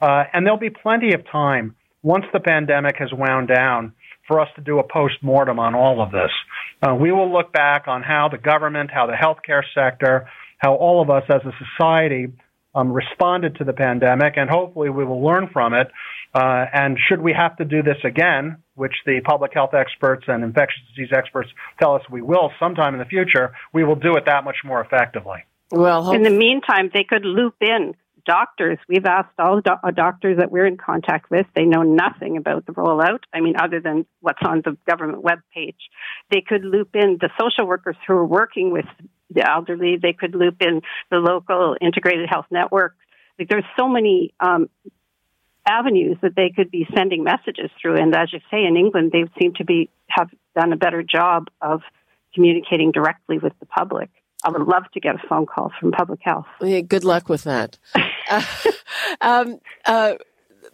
Uh, 0.00 0.24
and 0.32 0.46
there'll 0.46 0.58
be 0.58 0.70
plenty 0.70 1.12
of 1.14 1.22
time 1.30 1.74
once 2.02 2.24
the 2.32 2.40
pandemic 2.40 2.96
has 2.98 3.12
wound 3.12 3.48
down 3.48 3.92
for 4.26 4.40
us 4.40 4.48
to 4.56 4.62
do 4.62 4.78
a 4.78 4.82
post 4.82 5.14
mortem 5.22 5.58
on 5.58 5.74
all 5.74 6.00
of 6.00 6.10
this. 6.10 6.30
Uh, 6.82 6.94
we 6.94 7.12
will 7.12 7.32
look 7.32 7.52
back 7.52 7.86
on 7.86 8.02
how 8.02 8.28
the 8.28 8.38
government, 8.38 8.90
how 8.90 9.06
the 9.06 9.12
healthcare 9.12 9.62
sector, 9.74 10.28
how 10.58 10.74
all 10.74 11.02
of 11.02 11.10
us 11.10 11.24
as 11.28 11.42
a 11.44 11.52
society 11.64 12.28
um, 12.74 12.92
responded 12.92 13.56
to 13.56 13.64
the 13.64 13.72
pandemic, 13.72 14.34
and 14.36 14.48
hopefully 14.48 14.88
we 14.88 15.04
will 15.04 15.22
learn 15.22 15.48
from 15.52 15.74
it. 15.74 15.90
Uh, 16.34 16.64
and 16.72 16.98
should 17.08 17.20
we 17.20 17.32
have 17.36 17.56
to 17.56 17.64
do 17.64 17.82
this 17.82 17.98
again, 18.04 18.56
which 18.74 18.94
the 19.04 19.20
public 19.24 19.52
health 19.54 19.74
experts 19.74 20.24
and 20.28 20.42
infectious 20.42 20.80
disease 20.94 21.12
experts 21.14 21.50
tell 21.80 21.94
us 21.94 22.02
we 22.10 22.22
will 22.22 22.50
sometime 22.58 22.94
in 22.94 22.98
the 22.98 23.06
future, 23.06 23.52
we 23.72 23.84
will 23.84 23.96
do 23.96 24.16
it 24.16 24.24
that 24.26 24.44
much 24.44 24.56
more 24.64 24.80
effectively. 24.80 25.44
Well, 25.70 26.12
in 26.12 26.22
the 26.22 26.30
meantime, 26.30 26.90
they 26.92 27.04
could 27.04 27.24
loop 27.24 27.54
in 27.60 27.94
doctors, 28.24 28.78
we've 28.88 29.04
asked 29.04 29.34
all 29.38 29.56
the 29.56 29.62
do- 29.62 29.88
uh, 29.88 29.90
doctors 29.90 30.38
that 30.38 30.50
we're 30.50 30.66
in 30.66 30.76
contact 30.76 31.30
with. 31.30 31.46
They 31.54 31.64
know 31.64 31.82
nothing 31.82 32.36
about 32.36 32.66
the 32.66 32.72
rollout. 32.72 33.20
I 33.32 33.40
mean, 33.40 33.54
other 33.60 33.80
than 33.80 34.06
what's 34.20 34.38
on 34.44 34.62
the 34.64 34.76
government 34.88 35.22
web 35.22 35.40
page. 35.54 35.76
They 36.30 36.42
could 36.46 36.64
loop 36.64 36.90
in 36.94 37.18
the 37.20 37.30
social 37.40 37.66
workers 37.66 37.96
who 38.06 38.14
are 38.14 38.26
working 38.26 38.72
with 38.72 38.86
the 39.30 39.48
elderly. 39.48 39.96
They 40.00 40.12
could 40.12 40.34
loop 40.34 40.56
in 40.60 40.82
the 41.10 41.18
local 41.18 41.76
integrated 41.80 42.28
health 42.28 42.46
network. 42.50 42.96
Like, 43.38 43.48
there's 43.48 43.64
so 43.78 43.88
many 43.88 44.34
um, 44.40 44.68
avenues 45.66 46.16
that 46.22 46.34
they 46.36 46.50
could 46.54 46.70
be 46.70 46.86
sending 46.94 47.24
messages 47.24 47.70
through. 47.80 47.96
And 47.96 48.14
as 48.14 48.32
you 48.32 48.40
say, 48.50 48.64
in 48.64 48.76
England, 48.76 49.12
they 49.12 49.24
seem 49.40 49.54
to 49.54 49.64
be 49.64 49.90
have 50.08 50.28
done 50.54 50.72
a 50.72 50.76
better 50.76 51.02
job 51.02 51.48
of 51.60 51.82
communicating 52.34 52.92
directly 52.92 53.38
with 53.38 53.52
the 53.60 53.66
public. 53.66 54.10
I 54.44 54.50
would 54.50 54.62
love 54.62 54.84
to 54.94 55.00
get 55.00 55.14
a 55.14 55.28
phone 55.28 55.46
call 55.46 55.70
from 55.78 55.92
public 55.92 56.20
health. 56.22 56.46
Yeah, 56.60 56.80
good 56.80 57.04
luck 57.04 57.28
with 57.28 57.44
that. 57.44 57.78
uh, 58.30 58.42
um, 59.20 59.60
uh, 59.86 60.14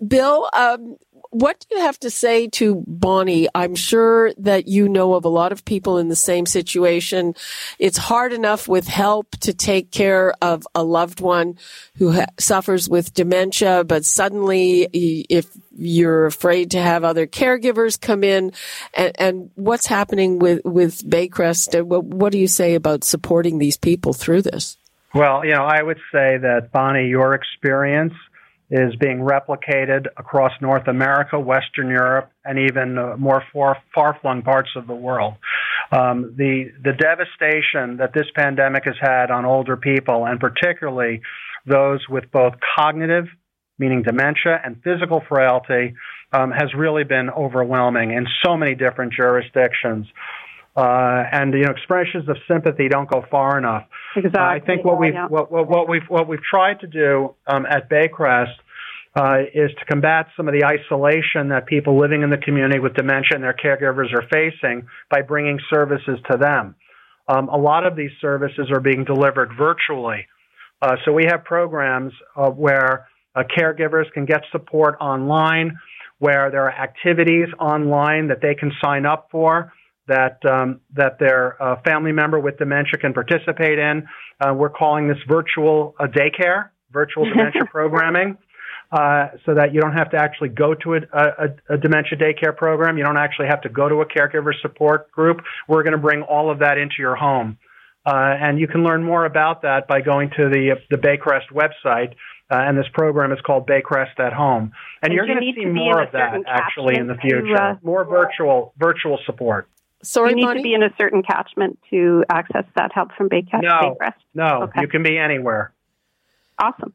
Bill, 0.07 0.49
um, 0.53 0.97
what 1.31 1.61
do 1.61 1.77
you 1.77 1.83
have 1.83 1.99
to 2.01 2.11
say 2.11 2.49
to 2.49 2.83
Bonnie? 2.87 3.49
I'm 3.55 3.75
sure 3.75 4.33
that 4.39 4.67
you 4.69 4.89
know 4.89 5.15
of 5.15 5.25
a 5.25 5.29
lot 5.29 5.53
of 5.53 5.65
people 5.65 5.99
in 5.99 6.09
the 6.09 6.17
same 6.17 6.47
situation. 6.47 7.35
It's 7.79 7.99
hard 7.99 8.33
enough 8.33 8.67
with 8.67 8.87
help 8.87 9.33
to 9.41 9.53
take 9.53 9.91
care 9.91 10.33
of 10.41 10.67
a 10.75 10.83
loved 10.83 11.21
one 11.21 11.59
who 11.97 12.13
ha- 12.13 12.27
suffers 12.39 12.89
with 12.89 13.13
dementia, 13.13 13.85
but 13.85 14.05
suddenly 14.05 14.89
if 15.29 15.47
you're 15.77 16.27
afraid 16.27 16.71
to 16.73 16.81
have 16.81 17.05
other 17.05 17.27
caregivers 17.27 18.01
come 18.01 18.25
in 18.25 18.53
and, 18.95 19.13
and 19.19 19.51
what's 19.55 19.87
happening 19.87 20.39
with, 20.39 20.65
with 20.65 21.03
Baycrest, 21.09 21.85
what, 21.85 22.05
what 22.05 22.33
do 22.33 22.39
you 22.39 22.49
say 22.49 22.75
about 22.75 23.05
supporting 23.05 23.59
these 23.59 23.77
people 23.77 24.13
through 24.13 24.43
this? 24.43 24.77
Well, 25.15 25.45
you 25.45 25.55
know, 25.55 25.65
I 25.65 25.83
would 25.83 25.99
say 26.13 26.37
that 26.39 26.71
Bonnie, 26.73 27.09
your 27.09 27.35
experience 27.35 28.13
is 28.71 28.95
being 28.97 29.19
replicated 29.19 30.07
across 30.17 30.53
North 30.61 30.89
America, 30.89 31.41
Western 31.41 31.89
Europe, 31.89 32.31
and 32.45 32.59
even 32.59 32.99
uh, 32.99 33.17
more 33.17 33.43
far, 33.53 33.79
far-flung 33.95 34.43
parts 34.43 34.71
of 34.77 34.87
the 34.87 34.95
world. 34.95 35.35
Um, 35.91 36.35
the 36.37 36.71
the 36.85 36.93
devastation 36.93 37.97
that 37.97 38.13
this 38.13 38.27
pandemic 38.35 38.85
has 38.85 38.97
had 39.01 39.31
on 39.31 39.47
older 39.47 39.77
people, 39.77 40.27
and 40.27 40.39
particularly 40.39 41.23
those 41.65 42.07
with 42.09 42.31
both 42.31 42.55
cognitive, 42.77 43.27
meaning 43.79 44.03
dementia, 44.03 44.61
and 44.63 44.83
physical 44.83 45.23
frailty, 45.29 45.95
um, 46.33 46.51
has 46.51 46.75
really 46.75 47.05
been 47.05 47.31
overwhelming 47.31 48.11
in 48.11 48.27
so 48.45 48.57
many 48.57 48.75
different 48.75 49.15
jurisdictions. 49.15 50.07
Uh, 50.79 51.25
and 51.33 51.55
you 51.55 51.65
know, 51.65 51.73
expressions 51.73 52.29
of 52.29 52.37
sympathy 52.47 52.89
don't 52.89 53.11
go 53.11 53.25
far 53.33 53.59
enough. 53.59 53.85
Exactly. 54.15 54.39
Uh, 54.41 54.45
I 54.45 54.61
think 54.61 54.85
what 54.85 55.01
we've 55.01 55.13
what, 55.29 55.51
what, 55.51 55.69
what, 55.69 55.89
we've 55.89 56.07
what 56.09 56.29
we've 56.29 56.43
tried 56.49 56.79
to 56.81 56.87
do 56.87 57.35
um, 57.49 57.67
at 57.67 57.91
Baycrest 57.91 58.55
uh, 59.17 59.39
is 59.53 59.73
to 59.77 59.85
combat 59.87 60.29
some 60.37 60.47
of 60.47 60.55
the 60.55 60.65
isolation 60.65 61.49
that 61.49 61.67
people 61.67 61.99
living 61.99 62.23
in 62.23 62.31
the 62.31 62.37
community 62.37 62.79
with 62.79 62.95
dementia 62.95 63.35
and 63.35 63.43
their 63.43 63.57
caregivers 63.57 64.15
are 64.15 64.23
facing 64.33 64.87
by 65.11 65.21
bringing 65.21 65.59
services 65.69 66.21
to 66.31 66.39
them. 66.39 66.77
Um, 67.27 67.49
a 67.49 67.59
lot 67.59 67.85
of 67.85 67.97
these 67.97 68.13
services 68.21 68.71
are 68.73 68.81
being 68.81 69.03
delivered 69.03 69.51
virtually. 69.59 70.27
Uh, 70.81 70.95
so 71.05 71.13
we 71.13 71.25
have 71.25 71.43
programs 71.43 72.13
uh, 72.37 72.51
where 72.51 73.09
uh, 73.35 73.43
caregivers 73.59 74.09
can 74.13 74.27
get 74.27 74.43
support 74.53 74.97
online, 75.01 75.77
where 76.21 76.53
there 76.53 76.63
are 76.63 76.73
activities 76.73 77.49
online 77.59 78.29
that 78.29 78.41
they 78.41 78.55
can 78.55 78.71
sign 78.81 79.07
up 79.07 79.27
for 79.33 79.73
that 80.09 80.45
um, 80.45 80.81
that 80.95 81.19
their 81.19 81.61
uh, 81.63 81.81
family 81.83 82.13
member 82.13 82.39
with 82.41 82.59
dementia 82.59 82.99
can 83.01 83.15
participate 83.15 83.79
in. 83.79 84.09
Uh, 84.41 84.53
we're 84.55 84.71
calling 84.71 85.09
this 85.09 85.19
virtual 85.29 85.95
uh, 86.01 86.07
daycare, 86.07 86.71
virtual 86.91 87.25
dementia 87.31 87.65
programming, 87.71 88.37
uh, 88.91 89.29
so 89.47 89.55
that 89.55 89.73
you 89.73 89.81
don't 89.81 89.93
have 89.93 90.11
to 90.11 90.17
actually 90.17 90.49
go 90.49 90.75
to 90.75 90.95
a, 90.95 91.01
a, 91.13 91.75
a, 91.75 91.79
dementia 91.79 92.19
daycare 92.19 92.57
program. 92.57 92.99
You 92.99 93.05
don't 93.05 93.19
actually 93.19 93.49
have 93.49 93.61
to 93.63 93.69
go 93.69 93.89
to 93.89 93.97
a 93.97 94.07
caregiver 94.07 94.53
support 94.63 95.13
group. 95.13 95.41
We're 95.69 95.83
going 95.83 95.93
to 95.93 95.99
bring 95.99 96.23
all 96.23 96.51
of 96.51 96.61
that 96.61 96.79
into 96.79 96.97
your 96.99 97.15
home. 97.15 97.59
Uh, 98.07 98.15
and 98.15 98.59
you 98.59 98.67
can 98.67 98.83
learn 98.83 99.05
more 99.05 99.27
about 99.27 99.63
that 99.63 99.87
by 99.87 100.01
going 100.01 100.31
to 100.31 100.49
the 100.49 100.77
the 100.91 100.97
Baycrest 100.97 101.53
website. 101.53 102.15
Uh, 102.51 102.57
and 102.57 102.79
this 102.79 102.87
program 102.95 103.31
is 103.31 103.39
called 103.45 103.69
Baycrest 103.69 104.19
at 104.19 104.33
Home. 104.33 104.73
And, 105.03 105.11
and 105.11 105.13
you're 105.13 105.27
going 105.27 105.39
to 105.39 105.53
see 105.55 105.67
more 105.67 106.03
of 106.03 106.13
that 106.13 106.33
actually 106.47 106.97
in 106.97 107.07
the 107.07 107.17
future. 107.17 107.43
To, 107.43 107.79
more 107.83 108.07
virtual 108.07 108.73
virtual 108.79 109.19
support. 109.27 109.69
Sorry, 110.03 110.31
you 110.31 110.37
need 110.37 110.43
Bonnie? 110.43 110.61
to 110.61 110.63
be 110.63 110.75
in 110.75 110.83
a 110.83 110.91
certain 110.97 111.23
catchment 111.23 111.79
to 111.91 112.25
access 112.31 112.65
that 112.77 112.93
help 112.93 113.13
from 113.17 113.29
Baycrest. 113.29 113.63
No, 113.63 113.97
Baycrest? 114.01 114.15
no, 114.35 114.63
okay. 114.65 114.83
you 114.83 114.89
can 114.89 115.03
be 115.03 115.19
anywhere. 115.19 115.73
Awesome. 116.59 116.93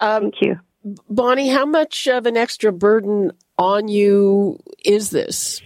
Um, 0.00 0.22
Thank 0.22 0.34
you, 0.40 0.60
Bonnie. 1.08 1.48
How 1.50 1.66
much 1.66 2.08
of 2.08 2.26
an 2.26 2.36
extra 2.36 2.72
burden 2.72 3.32
on 3.58 3.88
you 3.88 4.58
is 4.84 5.10
this? 5.10 5.60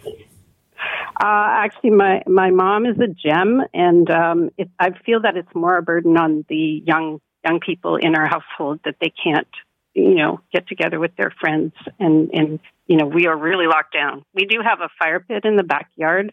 Uh, 1.17 1.47
actually, 1.65 1.91
my 1.91 2.23
my 2.27 2.51
mom 2.51 2.85
is 2.87 2.99
a 2.99 3.07
gem, 3.07 3.63
and 3.73 4.11
um, 4.11 4.51
it, 4.59 4.69
I 4.79 4.91
feel 5.07 5.23
that 5.23 5.37
it's 5.37 5.55
more 5.55 5.79
a 5.79 5.83
burden 5.83 6.17
on 6.17 6.45
the 6.49 6.83
young 6.85 7.21
young 7.45 7.61
people 7.61 7.97
in 7.97 8.15
our 8.17 8.27
household 8.27 8.81
that 8.85 8.97
they 9.01 9.13
can't, 9.23 9.47
you 9.95 10.17
know, 10.17 10.41
get 10.53 10.67
together 10.67 10.99
with 10.99 11.15
their 11.17 11.33
friends, 11.41 11.73
and 12.01 12.31
and 12.33 12.59
you 12.87 12.97
know, 12.97 13.07
we 13.07 13.27
are 13.27 13.37
really 13.37 13.67
locked 13.67 13.95
down. 13.95 14.25
We 14.35 14.45
do 14.47 14.61
have 14.63 14.81
a 14.81 14.89
fire 14.99 15.21
pit 15.21 15.45
in 15.45 15.57
the 15.57 15.63
backyard 15.63 16.33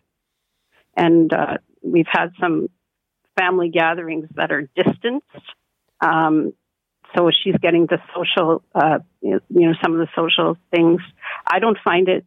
and 0.96 1.32
uh, 1.34 1.58
we've 1.82 2.08
had 2.10 2.32
some 2.40 2.70
family 3.38 3.70
gatherings 3.70 4.28
that 4.36 4.52
are 4.52 4.70
distanced. 4.76 5.26
Um, 6.00 6.54
so 7.16 7.30
she's 7.44 7.56
getting 7.62 7.88
the 7.88 8.00
social, 8.16 8.64
uh, 8.74 9.00
you 9.22 9.42
know, 9.50 9.74
some 9.82 9.94
of 9.94 10.00
the 10.00 10.08
social 10.16 10.58
things. 10.74 11.02
I 11.46 11.60
don't 11.60 11.78
find 11.84 12.08
it 12.08 12.26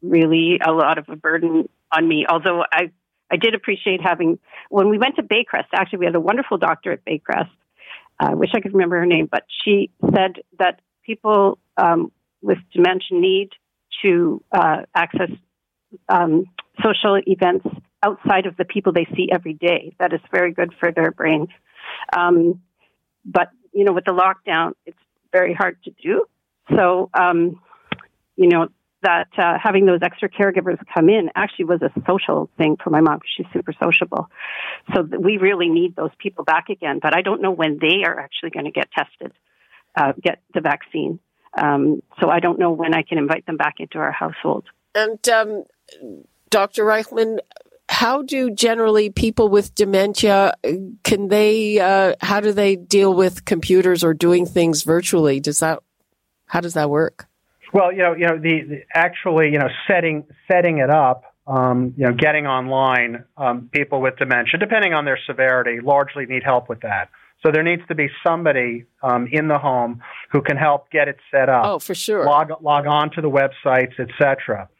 really 0.00 0.60
a 0.64 0.72
lot 0.72 0.98
of 0.98 1.08
a 1.08 1.16
burden 1.16 1.68
on 1.94 2.06
me, 2.06 2.26
although 2.28 2.62
I, 2.72 2.90
I 3.30 3.36
did 3.36 3.54
appreciate 3.54 4.00
having, 4.00 4.38
when 4.68 4.88
we 4.88 4.98
went 4.98 5.16
to 5.16 5.22
Baycrest, 5.22 5.66
actually, 5.74 6.00
we 6.00 6.06
had 6.06 6.14
a 6.14 6.20
wonderful 6.20 6.58
doctor 6.58 6.92
at 6.92 7.04
Baycrest. 7.04 7.50
Uh, 8.20 8.30
I 8.30 8.34
wish 8.34 8.50
I 8.54 8.60
could 8.60 8.72
remember 8.72 8.98
her 8.98 9.06
name, 9.06 9.28
but 9.30 9.44
she 9.64 9.90
said 10.14 10.42
that 10.58 10.80
people 11.04 11.58
um, 11.76 12.12
with 12.40 12.58
dementia 12.72 13.18
need 13.18 13.50
to 14.02 14.42
uh, 14.52 14.82
access 14.94 15.30
um, 16.08 16.44
social 16.82 17.20
events 17.26 17.66
outside 18.02 18.46
of 18.46 18.56
the 18.56 18.64
people 18.64 18.92
they 18.92 19.06
see 19.16 19.28
every 19.30 19.54
day. 19.54 19.94
That 19.98 20.12
is 20.12 20.20
very 20.32 20.52
good 20.52 20.72
for 20.78 20.92
their 20.92 21.10
brains. 21.10 21.48
Um, 22.16 22.60
but 23.24 23.48
you 23.72 23.84
know, 23.84 23.92
with 23.92 24.04
the 24.04 24.12
lockdown, 24.12 24.72
it's 24.86 24.98
very 25.32 25.54
hard 25.54 25.82
to 25.84 25.90
do. 26.02 26.26
So, 26.76 27.10
um, 27.14 27.60
you 28.36 28.48
know, 28.48 28.68
that 29.02 29.28
uh, 29.36 29.58
having 29.60 29.84
those 29.84 30.00
extra 30.02 30.28
caregivers 30.28 30.78
come 30.94 31.08
in 31.08 31.30
actually 31.34 31.64
was 31.66 31.82
a 31.82 31.90
social 32.06 32.48
thing 32.56 32.76
for 32.82 32.90
my 32.90 33.00
mom 33.00 33.16
because 33.16 33.30
she's 33.36 33.46
super 33.52 33.72
sociable. 33.82 34.28
So 34.94 35.02
we 35.02 35.38
really 35.38 35.68
need 35.68 35.96
those 35.96 36.12
people 36.18 36.44
back 36.44 36.68
again. 36.68 37.00
But 37.02 37.16
I 37.16 37.22
don't 37.22 37.42
know 37.42 37.50
when 37.50 37.78
they 37.80 38.04
are 38.04 38.18
actually 38.18 38.50
going 38.50 38.66
to 38.66 38.70
get 38.70 38.90
tested, 38.92 39.32
uh, 39.96 40.12
get 40.22 40.40
the 40.54 40.60
vaccine. 40.60 41.18
Um, 41.60 42.02
so 42.20 42.30
I 42.30 42.40
don't 42.40 42.58
know 42.58 42.70
when 42.70 42.94
I 42.94 43.02
can 43.02 43.18
invite 43.18 43.44
them 43.44 43.56
back 43.56 43.74
into 43.78 43.98
our 43.98 44.12
household. 44.12 44.64
And 44.94 45.28
um, 45.28 45.64
Dr. 46.50 46.84
Reichman, 46.84 47.38
how 47.92 48.22
do 48.22 48.50
generally 48.50 49.10
people 49.10 49.50
with 49.50 49.74
dementia 49.74 50.54
can 51.04 51.28
they 51.28 51.78
uh, 51.78 52.14
how 52.22 52.40
do 52.40 52.50
they 52.50 52.74
deal 52.74 53.12
with 53.12 53.44
computers 53.44 54.02
or 54.02 54.14
doing 54.14 54.46
things 54.46 54.82
virtually? 54.82 55.40
Does 55.40 55.58
that 55.60 55.80
how 56.46 56.60
does 56.60 56.72
that 56.72 56.88
work? 56.88 57.28
Well 57.74 57.92
you 57.92 57.98
know 57.98 58.14
you 58.14 58.26
know 58.26 58.38
the, 58.38 58.62
the 58.62 58.82
actually 58.94 59.52
you 59.52 59.58
know 59.58 59.68
setting 59.86 60.24
setting 60.50 60.78
it 60.78 60.88
up 60.88 61.34
um, 61.46 61.92
you 61.98 62.06
know 62.06 62.14
getting 62.14 62.46
online 62.46 63.24
um, 63.36 63.68
people 63.70 64.00
with 64.00 64.16
dementia 64.16 64.58
depending 64.58 64.94
on 64.94 65.04
their 65.04 65.18
severity 65.26 65.80
largely 65.82 66.24
need 66.24 66.42
help 66.42 66.70
with 66.70 66.80
that. 66.80 67.10
So 67.42 67.50
there 67.52 67.64
needs 67.64 67.82
to 67.88 67.94
be 67.94 68.08
somebody 68.26 68.86
um, 69.02 69.28
in 69.30 69.48
the 69.48 69.58
home 69.58 70.00
who 70.30 70.40
can 70.40 70.56
help 70.56 70.90
get 70.90 71.08
it 71.08 71.18
set 71.30 71.50
up. 71.50 71.66
Oh 71.66 71.78
for 71.78 71.94
sure. 71.94 72.24
Log 72.24 72.52
log 72.62 72.86
on 72.86 73.10
to 73.10 73.20
the 73.20 73.30
websites 73.30 74.00
etc 74.00 74.70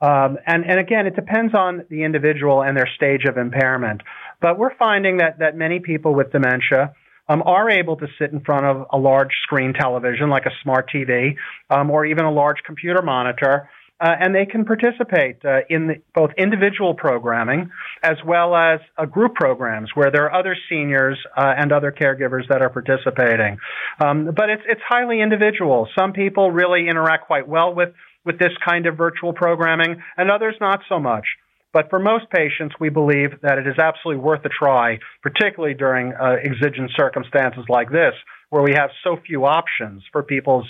um, 0.00 0.38
and, 0.46 0.64
and 0.64 0.78
again, 0.78 1.06
it 1.06 1.16
depends 1.16 1.54
on 1.54 1.86
the 1.88 2.04
individual 2.04 2.62
and 2.62 2.76
their 2.76 2.88
stage 2.96 3.24
of 3.28 3.38
impairment. 3.38 4.02
But 4.40 4.58
we're 4.58 4.76
finding 4.76 5.18
that, 5.18 5.38
that 5.38 5.56
many 5.56 5.80
people 5.80 6.14
with 6.14 6.32
dementia 6.32 6.94
um, 7.28 7.42
are 7.44 7.70
able 7.70 7.96
to 7.96 8.06
sit 8.18 8.30
in 8.30 8.40
front 8.40 8.66
of 8.66 8.86
a 8.92 8.98
large 8.98 9.32
screen 9.42 9.72
television 9.72 10.28
like 10.28 10.46
a 10.46 10.52
smart 10.62 10.90
TV 10.94 11.36
um, 11.70 11.90
or 11.90 12.04
even 12.04 12.24
a 12.24 12.30
large 12.30 12.58
computer 12.64 13.02
monitor. 13.02 13.68
Uh, 13.98 14.10
and 14.20 14.34
they 14.34 14.44
can 14.44 14.66
participate 14.66 15.42
uh, 15.42 15.60
in 15.70 15.86
the, 15.86 15.94
both 16.14 16.30
individual 16.36 16.92
programming 16.92 17.70
as 18.02 18.16
well 18.26 18.54
as 18.54 18.78
uh, 18.98 19.06
group 19.06 19.34
programs 19.34 19.88
where 19.94 20.10
there 20.10 20.24
are 20.24 20.38
other 20.38 20.54
seniors 20.68 21.18
uh, 21.34 21.54
and 21.56 21.72
other 21.72 21.90
caregivers 21.90 22.46
that 22.50 22.60
are 22.60 22.68
participating. 22.68 23.56
Um, 23.98 24.32
but 24.36 24.50
it's 24.50 24.62
it's 24.68 24.82
highly 24.86 25.22
individual. 25.22 25.88
Some 25.98 26.12
people 26.12 26.50
really 26.50 26.90
interact 26.90 27.26
quite 27.26 27.48
well 27.48 27.74
with 27.74 27.94
with 28.26 28.38
this 28.38 28.52
kind 28.68 28.86
of 28.86 28.96
virtual 28.96 29.32
programming, 29.32 30.02
and 30.16 30.30
others 30.30 30.56
not 30.60 30.80
so 30.88 30.98
much. 30.98 31.24
But 31.72 31.90
for 31.90 31.98
most 31.98 32.30
patients, 32.30 32.74
we 32.80 32.88
believe 32.88 33.40
that 33.42 33.58
it 33.58 33.66
is 33.66 33.78
absolutely 33.78 34.22
worth 34.22 34.44
a 34.44 34.48
try, 34.48 34.98
particularly 35.22 35.74
during 35.74 36.12
uh, 36.12 36.36
exigent 36.42 36.90
circumstances 36.96 37.64
like 37.68 37.90
this, 37.90 38.14
where 38.50 38.62
we 38.62 38.72
have 38.74 38.90
so 39.04 39.18
few 39.26 39.44
options 39.44 40.02
for 40.10 40.22
people's 40.22 40.66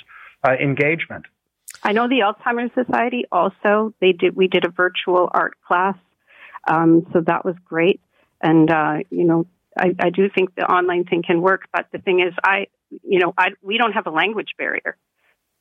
uh, 0.46 0.52
engagement. 0.52 1.26
I 1.82 1.92
know 1.92 2.08
the 2.08 2.20
Alzheimer's 2.20 2.72
Society 2.74 3.24
also 3.30 3.94
they 4.00 4.12
did 4.12 4.34
we 4.34 4.48
did 4.48 4.64
a 4.64 4.70
virtual 4.70 5.28
art 5.32 5.54
class, 5.66 5.96
um, 6.66 7.06
so 7.12 7.20
that 7.20 7.44
was 7.44 7.54
great. 7.64 8.00
And 8.40 8.70
uh, 8.70 8.96
you 9.10 9.24
know, 9.24 9.46
I, 9.78 9.94
I 10.00 10.10
do 10.10 10.28
think 10.34 10.54
the 10.54 10.64
online 10.64 11.04
thing 11.04 11.22
can 11.22 11.40
work, 11.40 11.68
but 11.72 11.86
the 11.92 11.98
thing 11.98 12.20
is, 12.20 12.34
I 12.42 12.66
you 13.04 13.20
know, 13.20 13.32
I 13.38 13.50
we 13.62 13.78
don't 13.78 13.92
have 13.92 14.06
a 14.06 14.10
language 14.10 14.54
barrier 14.58 14.96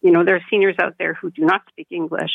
you 0.06 0.12
know, 0.12 0.24
there 0.24 0.36
are 0.36 0.46
seniors 0.52 0.76
out 0.80 0.98
there 1.00 1.16
who 1.16 1.32
do 1.32 1.42
not 1.42 1.64
speak 1.68 1.88
English 1.90 2.30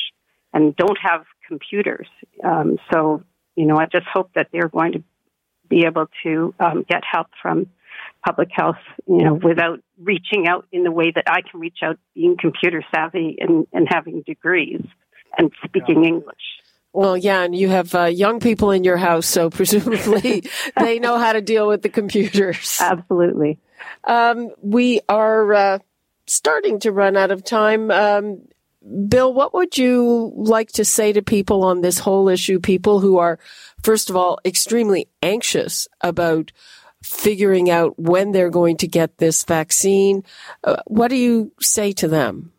and 0.52 0.74
don't 0.74 0.98
have 1.00 1.24
computers. 1.46 2.09
Um, 2.42 2.78
so, 2.92 3.22
you 3.54 3.64
know, 3.64 3.76
I 3.76 3.87
just 3.87 4.06
hope 4.12 4.33
that 4.35 4.48
they're 4.52 4.68
going 4.68 4.92
to 4.94 5.04
be 5.68 5.85
able 5.87 6.06
to 6.24 6.52
um, 6.59 6.85
get 6.88 7.02
help 7.09 7.28
from 7.40 7.68
public 8.26 8.48
health, 8.50 8.83
you 9.06 9.22
know, 9.22 9.35
without 9.35 9.78
reaching 10.00 10.48
out 10.48 10.66
in 10.72 10.83
the 10.83 10.90
way 10.90 11.12
that 11.14 11.24
I 11.28 11.42
can 11.48 11.61
reach 11.61 11.78
out, 11.85 11.96
being 12.12 12.37
computer 12.37 12.83
savvy 12.92 13.37
and, 13.38 13.68
and 13.72 13.87
having 13.88 14.22
degrees 14.26 14.83
and 15.38 15.52
speaking 15.64 16.02
yeah. 16.02 16.09
English. 16.11 16.42
Well, 16.92 17.16
yeah, 17.16 17.42
and 17.42 17.54
you 17.54 17.68
have 17.68 17.94
uh, 17.94 18.06
young 18.06 18.40
people 18.40 18.72
in 18.72 18.83
your 18.83 18.96
house, 18.96 19.26
so 19.26 19.48
presumably 19.48 20.42
they 20.76 20.98
know 20.98 21.18
how 21.18 21.35
to 21.35 21.40
deal 21.40 21.68
with 21.68 21.83
the 21.83 21.88
computers. 21.88 22.78
Absolutely. 22.80 23.61
Um, 24.02 24.50
we 24.61 25.02
are 25.09 25.54
uh, 25.54 25.78
starting 26.31 26.79
to 26.79 26.93
run 26.93 27.16
out 27.16 27.33
of 27.33 27.43
time. 27.43 27.90
Um, 27.90 28.43
Bill, 29.09 29.35
what 29.35 29.53
would 29.53 29.77
you 29.77 30.33
like 30.37 30.73
to 30.73 30.85
say 30.85 31.12
to 31.12 31.23
people 31.23 31.64
on 31.64 31.83
this 31.83 31.99
whole 31.99 32.29
issue? 32.29 32.61
People 32.61 33.01
who 33.01 33.19
are, 33.19 33.38
first 33.83 34.09
of 34.09 34.16
all, 34.16 34.38
extremely 34.45 35.09
anxious 35.23 35.88
about 36.01 36.53
figuring 37.03 37.69
out 37.69 37.99
when 37.99 38.33
they're 38.33 38.51
going 38.51 38.77
to 38.77 38.87
get 38.87 39.19
this 39.19 39.45
vaccine. 39.45 40.23
Uh, 40.62 40.77
what 40.87 41.09
do 41.09 41.16
you 41.16 41.53
say 41.61 41.93
to 41.93 42.09
them? 42.09 42.53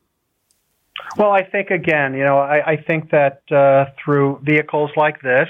Well, 1.18 1.32
I 1.32 1.44
think 1.44 1.70
again, 1.70 2.14
you 2.14 2.24
know, 2.24 2.38
I, 2.38 2.74
I 2.74 2.78
think 2.78 3.12
that 3.12 3.42
uh, 3.52 3.92
through 4.04 4.42
vehicles 4.44 4.92
like 4.96 5.22
this, 5.22 5.48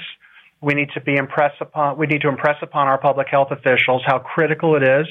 we 0.60 0.74
need 0.74 0.90
to 0.94 1.00
be 1.00 1.16
impress 1.16 1.52
upon 1.60 1.98
we 1.98 2.06
need 2.06 2.22
to 2.22 2.28
impress 2.28 2.56
upon 2.62 2.86
our 2.86 2.98
public 2.98 3.26
health 3.28 3.48
officials 3.50 4.02
how 4.06 4.20
critical 4.20 4.76
it 4.76 4.84
is 4.84 5.06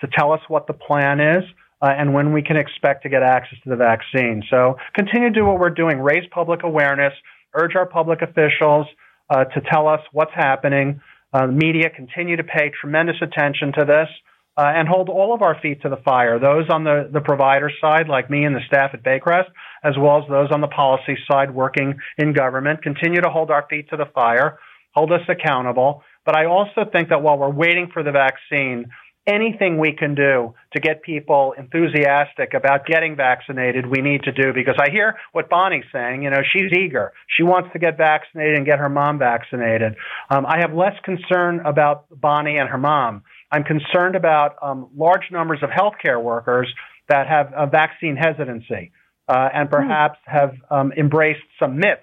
to 0.00 0.08
tell 0.18 0.32
us 0.32 0.40
what 0.48 0.66
the 0.66 0.72
plan 0.72 1.20
is 1.20 1.44
uh, 1.82 1.90
and 1.96 2.14
when 2.14 2.32
we 2.32 2.42
can 2.42 2.56
expect 2.56 3.02
to 3.02 3.08
get 3.08 3.22
access 3.22 3.58
to 3.64 3.70
the 3.70 3.76
vaccine. 3.76 4.42
So 4.50 4.76
continue 4.94 5.28
to 5.28 5.34
do 5.34 5.44
what 5.44 5.58
we're 5.58 5.70
doing, 5.70 5.98
raise 5.98 6.24
public 6.30 6.62
awareness, 6.62 7.12
urge 7.54 7.76
our 7.76 7.86
public 7.86 8.22
officials 8.22 8.86
uh, 9.30 9.44
to 9.44 9.60
tell 9.70 9.88
us 9.88 10.00
what's 10.12 10.34
happening. 10.34 11.00
Uh, 11.32 11.46
media 11.46 11.90
continue 11.90 12.36
to 12.36 12.44
pay 12.44 12.70
tremendous 12.80 13.16
attention 13.22 13.72
to 13.78 13.84
this. 13.84 14.08
Uh, 14.56 14.70
and 14.72 14.86
hold 14.86 15.08
all 15.08 15.34
of 15.34 15.42
our 15.42 15.58
feet 15.60 15.82
to 15.82 15.88
the 15.88 15.96
fire. 16.04 16.38
Those 16.38 16.66
on 16.70 16.84
the, 16.84 17.10
the 17.12 17.20
provider 17.20 17.72
side, 17.80 18.06
like 18.08 18.30
me 18.30 18.44
and 18.44 18.54
the 18.54 18.60
staff 18.68 18.92
at 18.94 19.02
Baycrest, 19.02 19.48
as 19.82 19.94
well 19.98 20.22
as 20.22 20.28
those 20.30 20.52
on 20.52 20.60
the 20.60 20.68
policy 20.68 21.18
side 21.28 21.52
working 21.52 21.98
in 22.18 22.32
government, 22.32 22.80
continue 22.80 23.20
to 23.20 23.30
hold 23.30 23.50
our 23.50 23.66
feet 23.68 23.90
to 23.90 23.96
the 23.96 24.06
fire, 24.14 24.60
hold 24.94 25.10
us 25.10 25.22
accountable. 25.28 26.04
But 26.24 26.36
I 26.36 26.46
also 26.46 26.84
think 26.92 27.08
that 27.08 27.20
while 27.20 27.36
we're 27.36 27.50
waiting 27.50 27.90
for 27.92 28.04
the 28.04 28.12
vaccine, 28.12 28.86
anything 29.26 29.78
we 29.78 29.92
can 29.92 30.14
do 30.14 30.54
to 30.74 30.80
get 30.80 31.02
people 31.02 31.54
enthusiastic 31.56 32.52
about 32.54 32.86
getting 32.86 33.16
vaccinated, 33.16 33.86
we 33.86 34.02
need 34.02 34.22
to 34.24 34.32
do 34.32 34.52
because 34.52 34.76
I 34.78 34.90
hear 34.90 35.16
what 35.32 35.48
Bonnie's 35.48 35.84
saying. 35.92 36.22
You 36.22 36.30
know, 36.30 36.42
she's 36.52 36.72
eager. 36.72 37.12
She 37.36 37.42
wants 37.42 37.70
to 37.72 37.78
get 37.78 37.96
vaccinated 37.96 38.56
and 38.56 38.66
get 38.66 38.78
her 38.78 38.88
mom 38.88 39.18
vaccinated. 39.18 39.94
Um, 40.30 40.44
I 40.46 40.58
have 40.60 40.74
less 40.74 40.94
concern 41.04 41.60
about 41.64 42.06
Bonnie 42.10 42.58
and 42.58 42.68
her 42.68 42.78
mom. 42.78 43.22
I'm 43.50 43.64
concerned 43.64 44.16
about 44.16 44.56
um, 44.62 44.88
large 44.96 45.30
numbers 45.30 45.60
of 45.62 45.70
healthcare 45.70 46.22
workers 46.22 46.72
that 47.08 47.26
have 47.26 47.52
a 47.56 47.66
vaccine 47.66 48.16
hesitancy 48.16 48.92
uh, 49.28 49.48
and 49.54 49.70
perhaps 49.70 50.18
have 50.26 50.54
um, 50.70 50.92
embraced 50.98 51.42
some 51.58 51.76
myths 51.76 52.02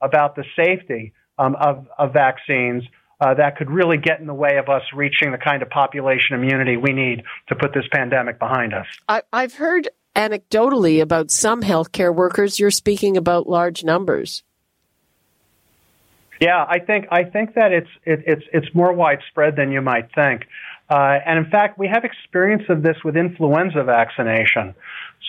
about 0.00 0.36
the 0.36 0.44
safety 0.56 1.12
um, 1.38 1.56
of, 1.56 1.86
of 1.98 2.12
vaccines 2.12 2.84
uh, 3.22 3.34
that 3.34 3.56
could 3.56 3.70
really 3.70 3.98
get 3.98 4.18
in 4.18 4.26
the 4.26 4.34
way 4.34 4.58
of 4.58 4.68
us 4.68 4.82
reaching 4.92 5.30
the 5.30 5.38
kind 5.38 5.62
of 5.62 5.70
population 5.70 6.34
immunity 6.34 6.76
we 6.76 6.92
need 6.92 7.22
to 7.48 7.54
put 7.54 7.72
this 7.72 7.84
pandemic 7.92 8.38
behind 8.40 8.74
us. 8.74 8.86
I, 9.08 9.22
I've 9.32 9.54
heard 9.54 9.88
anecdotally 10.16 11.00
about 11.00 11.30
some 11.30 11.62
healthcare 11.62 12.12
workers. 12.12 12.58
You're 12.58 12.72
speaking 12.72 13.16
about 13.16 13.48
large 13.48 13.84
numbers. 13.84 14.42
Yeah, 16.40 16.66
I 16.68 16.80
think 16.80 17.06
I 17.12 17.22
think 17.22 17.54
that 17.54 17.70
it's 17.70 17.88
it, 18.04 18.24
it's 18.26 18.42
it's 18.52 18.74
more 18.74 18.92
widespread 18.92 19.54
than 19.54 19.70
you 19.70 19.80
might 19.80 20.12
think. 20.12 20.42
Uh, 20.92 21.18
and 21.24 21.38
in 21.42 21.50
fact, 21.50 21.78
we 21.78 21.88
have 21.88 22.04
experience 22.04 22.64
of 22.68 22.82
this 22.82 22.96
with 23.02 23.16
influenza 23.16 23.82
vaccination. 23.82 24.74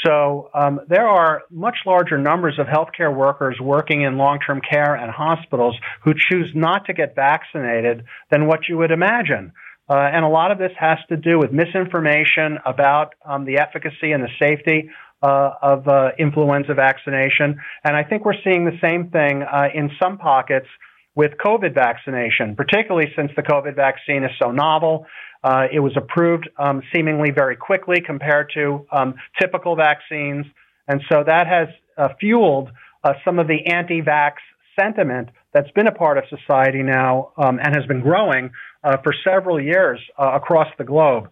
So 0.05 0.49
um, 0.53 0.81
there 0.89 1.07
are 1.07 1.43
much 1.49 1.77
larger 1.85 2.17
numbers 2.17 2.59
of 2.59 2.67
healthcare 2.67 3.15
workers 3.15 3.55
working 3.61 4.01
in 4.01 4.17
long-term 4.17 4.59
care 4.69 4.93
and 4.95 5.09
hospitals 5.09 5.77
who 6.03 6.13
choose 6.29 6.51
not 6.53 6.85
to 6.87 6.93
get 6.93 7.15
vaccinated 7.15 8.03
than 8.29 8.45
what 8.47 8.67
you 8.67 8.77
would 8.79 8.91
imagine. 8.91 9.53
Uh, 9.89 9.93
and 9.95 10.25
a 10.25 10.27
lot 10.27 10.51
of 10.51 10.57
this 10.57 10.73
has 10.77 10.97
to 11.07 11.15
do 11.15 11.39
with 11.39 11.53
misinformation 11.53 12.57
about 12.65 13.13
um, 13.25 13.45
the 13.45 13.59
efficacy 13.59 14.11
and 14.11 14.21
the 14.21 14.33
safety 14.41 14.89
uh, 15.21 15.51
of 15.61 15.87
uh, 15.87 16.09
influenza 16.19 16.73
vaccination. 16.73 17.55
And 17.85 17.95
I 17.95 18.03
think 18.03 18.25
we're 18.25 18.41
seeing 18.43 18.65
the 18.65 18.77
same 18.81 19.11
thing 19.11 19.43
uh, 19.43 19.69
in 19.73 19.91
some 20.01 20.17
pockets 20.17 20.67
with 21.15 21.31
COVID 21.45 21.73
vaccination, 21.73 22.55
particularly 22.55 23.07
since 23.15 23.31
the 23.35 23.43
COVID 23.43 23.75
vaccine 23.75 24.23
is 24.23 24.31
so 24.41 24.51
novel 24.51 25.05
Uh, 25.43 25.67
it 25.71 25.79
was 25.79 25.93
approved 25.97 26.49
um, 26.57 26.81
seemingly 26.93 27.31
very 27.31 27.55
quickly 27.55 27.97
compared 28.05 28.49
to 28.53 28.85
um, 28.91 29.15
typical 29.39 29.75
vaccines. 29.75 30.45
And 30.87 31.01
so 31.11 31.23
that 31.25 31.47
has 31.47 31.67
uh, 31.97 32.09
fueled 32.19 32.69
uh, 33.03 33.13
some 33.25 33.39
of 33.39 33.47
the 33.47 33.65
anti 33.65 34.01
vax 34.01 34.35
sentiment 34.79 35.29
that's 35.53 35.69
been 35.71 35.87
a 35.87 35.91
part 35.91 36.17
of 36.17 36.23
society 36.29 36.81
now 36.81 37.31
um, 37.37 37.59
and 37.61 37.75
has 37.75 37.85
been 37.85 38.01
growing 38.01 38.51
uh, 38.83 38.97
for 39.03 39.13
several 39.23 39.61
years 39.61 39.99
uh, 40.17 40.31
across 40.33 40.67
the 40.77 40.83
globe. 40.83 41.29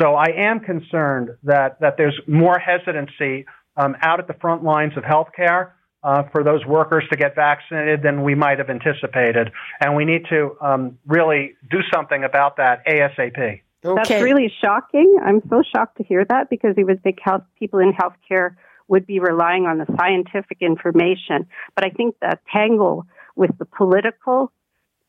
So 0.00 0.14
I 0.14 0.26
am 0.36 0.60
concerned 0.60 1.30
that, 1.44 1.80
that 1.80 1.96
there's 1.96 2.18
more 2.26 2.58
hesitancy 2.58 3.46
um, 3.76 3.96
out 4.02 4.20
at 4.20 4.28
the 4.28 4.34
front 4.34 4.62
lines 4.62 4.92
of 4.96 5.04
healthcare 5.04 5.72
uh, 6.02 6.22
for 6.32 6.44
those 6.44 6.64
workers 6.64 7.04
to 7.10 7.16
get 7.16 7.34
vaccinated 7.34 8.02
than 8.02 8.22
we 8.22 8.34
might 8.34 8.58
have 8.58 8.70
anticipated. 8.70 9.50
And 9.80 9.96
we 9.96 10.04
need 10.04 10.26
to 10.30 10.56
um, 10.60 10.98
really 11.06 11.54
do 11.70 11.78
something 11.92 12.24
about 12.24 12.56
that 12.58 12.86
ASAP. 12.86 13.36
Okay. 13.36 13.62
That's 13.82 14.22
really 14.22 14.52
shocking. 14.60 15.18
I'm 15.24 15.42
so 15.48 15.62
shocked 15.74 15.98
to 15.98 16.04
hear 16.04 16.24
that 16.24 16.50
because 16.50 16.74
you 16.76 16.86
would 16.86 17.02
think 17.02 17.18
health 17.22 17.42
people 17.58 17.78
in 17.80 17.92
healthcare 17.92 18.56
would 18.88 19.06
be 19.06 19.20
relying 19.20 19.66
on 19.66 19.78
the 19.78 19.86
scientific 19.98 20.58
information. 20.60 21.46
But 21.74 21.84
I 21.84 21.90
think 21.90 22.16
that 22.20 22.40
tangle 22.52 23.06
with 23.34 23.56
the 23.58 23.64
political 23.64 24.52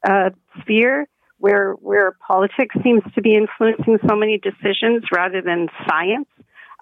uh, 0.08 0.32
sphere, 0.62 1.08
where 1.40 1.74
where 1.74 2.18
politics 2.28 2.76
seems 2.84 3.04
to 3.14 3.22
be 3.22 3.36
influencing 3.36 4.00
so 4.08 4.16
many 4.16 4.40
decisions 4.40 5.04
rather 5.14 5.42
than 5.42 5.68
science. 5.88 6.28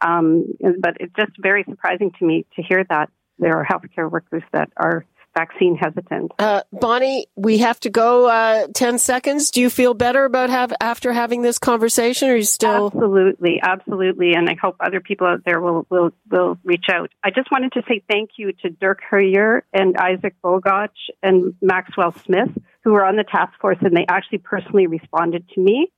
Um, 0.01 0.45
but 0.79 0.97
it's 0.99 1.13
just 1.15 1.31
very 1.39 1.63
surprising 1.69 2.11
to 2.19 2.25
me 2.25 2.45
to 2.55 2.61
hear 2.61 2.85
that 2.89 3.09
there 3.39 3.57
are 3.57 3.65
healthcare 3.65 4.09
workers 4.09 4.43
that 4.53 4.71
are 4.77 5.05
vaccine 5.35 5.75
hesitant. 5.75 6.31
Uh, 6.39 6.61
Bonnie, 6.71 7.27
we 7.35 7.59
have 7.59 7.79
to 7.81 7.89
go 7.89 8.27
uh, 8.27 8.67
10 8.73 8.97
seconds. 8.97 9.51
Do 9.51 9.61
you 9.61 9.69
feel 9.69 9.93
better 9.93 10.25
about 10.25 10.49
have 10.49 10.73
after 10.79 11.11
having 11.11 11.41
this 11.41 11.59
conversation 11.59 12.29
or 12.29 12.33
are 12.33 12.37
you 12.37 12.43
still 12.43 12.87
Absolutely, 12.87 13.59
absolutely 13.61 14.33
and 14.33 14.49
I 14.49 14.55
hope 14.59 14.77
other 14.79 15.01
people 15.01 15.27
out 15.27 15.41
there 15.45 15.59
will 15.59 15.85
will 15.89 16.11
will 16.31 16.57
reach 16.63 16.85
out. 16.91 17.11
I 17.23 17.29
just 17.29 17.51
wanted 17.51 17.73
to 17.73 17.83
say 17.87 18.01
thank 18.09 18.31
you 18.37 18.53
to 18.63 18.69
Dirk 18.69 19.01
Huyer 19.11 19.61
and 19.73 19.97
Isaac 19.97 20.35
Bogoch 20.43 20.89
and 21.21 21.53
Maxwell 21.61 22.13
Smith 22.25 22.49
who 22.83 22.93
were 22.93 23.05
on 23.05 23.17
the 23.17 23.25
task 23.25 23.53
force 23.59 23.77
and 23.81 23.95
they 23.95 24.05
actually 24.07 24.39
personally 24.39 24.87
responded 24.87 25.47
to 25.49 25.61
me. 25.61 25.91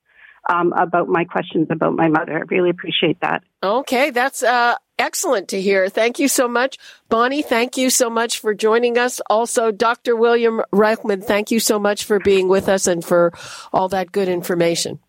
Um, 0.50 0.72
about 0.72 1.10
my 1.10 1.26
questions 1.26 1.68
about 1.70 1.98
my 1.98 2.08
mother. 2.08 2.38
I 2.38 2.44
really 2.50 2.70
appreciate 2.70 3.20
that. 3.20 3.44
Okay, 3.62 4.12
that's 4.12 4.44
uh, 4.44 4.76
excellent 5.00 5.50
to 5.50 5.62
hear. 5.62 5.90
Thank 5.90 6.20
you 6.20 6.28
so 6.28 6.48
much. 6.48 6.78
Bonnie, 7.10 7.42
thank 7.42 7.78
you 7.78 7.90
so 7.90 8.10
much 8.10 8.40
for 8.40 8.54
joining 8.54 8.98
us. 8.98 9.22
Also, 9.30 9.72
Dr. 9.72 10.16
William 10.16 10.62
Reichman, 10.74 11.24
thank 11.24 11.52
you 11.52 11.60
so 11.60 11.80
much 11.80 12.04
for 12.06 12.20
being 12.20 12.48
with 12.48 12.70
us 12.70 12.88
and 12.88 13.04
for 13.04 13.34
all 13.72 13.90
that 13.90 14.12
good 14.12 14.28
information. 14.28 15.00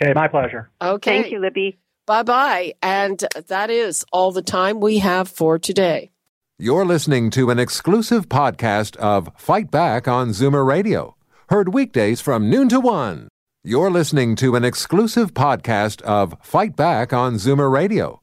Okay, 0.00 0.12
my 0.12 0.28
pleasure. 0.28 0.70
Okay. 0.80 1.22
Thank 1.22 1.32
you, 1.32 1.40
Libby. 1.40 1.78
Bye 2.06 2.22
bye. 2.22 2.74
And 2.82 3.24
that 3.48 3.70
is 3.70 4.04
all 4.12 4.30
the 4.30 4.42
time 4.42 4.80
we 4.80 4.98
have 4.98 5.28
for 5.28 5.58
today. 5.58 6.10
You're 6.58 6.86
listening 6.86 7.30
to 7.30 7.50
an 7.50 7.58
exclusive 7.58 8.28
podcast 8.28 8.96
of 8.96 9.30
Fight 9.36 9.70
Back 9.70 10.08
on 10.08 10.30
Zoomer 10.30 10.66
Radio, 10.66 11.16
heard 11.50 11.74
weekdays 11.74 12.20
from 12.20 12.48
noon 12.48 12.68
to 12.70 12.80
one. 12.80 13.28
You're 13.62 13.90
listening 13.90 14.36
to 14.36 14.54
an 14.54 14.64
exclusive 14.64 15.34
podcast 15.34 16.00
of 16.02 16.36
Fight 16.40 16.76
Back 16.76 17.12
on 17.12 17.34
Zoomer 17.34 17.70
Radio 17.70 18.22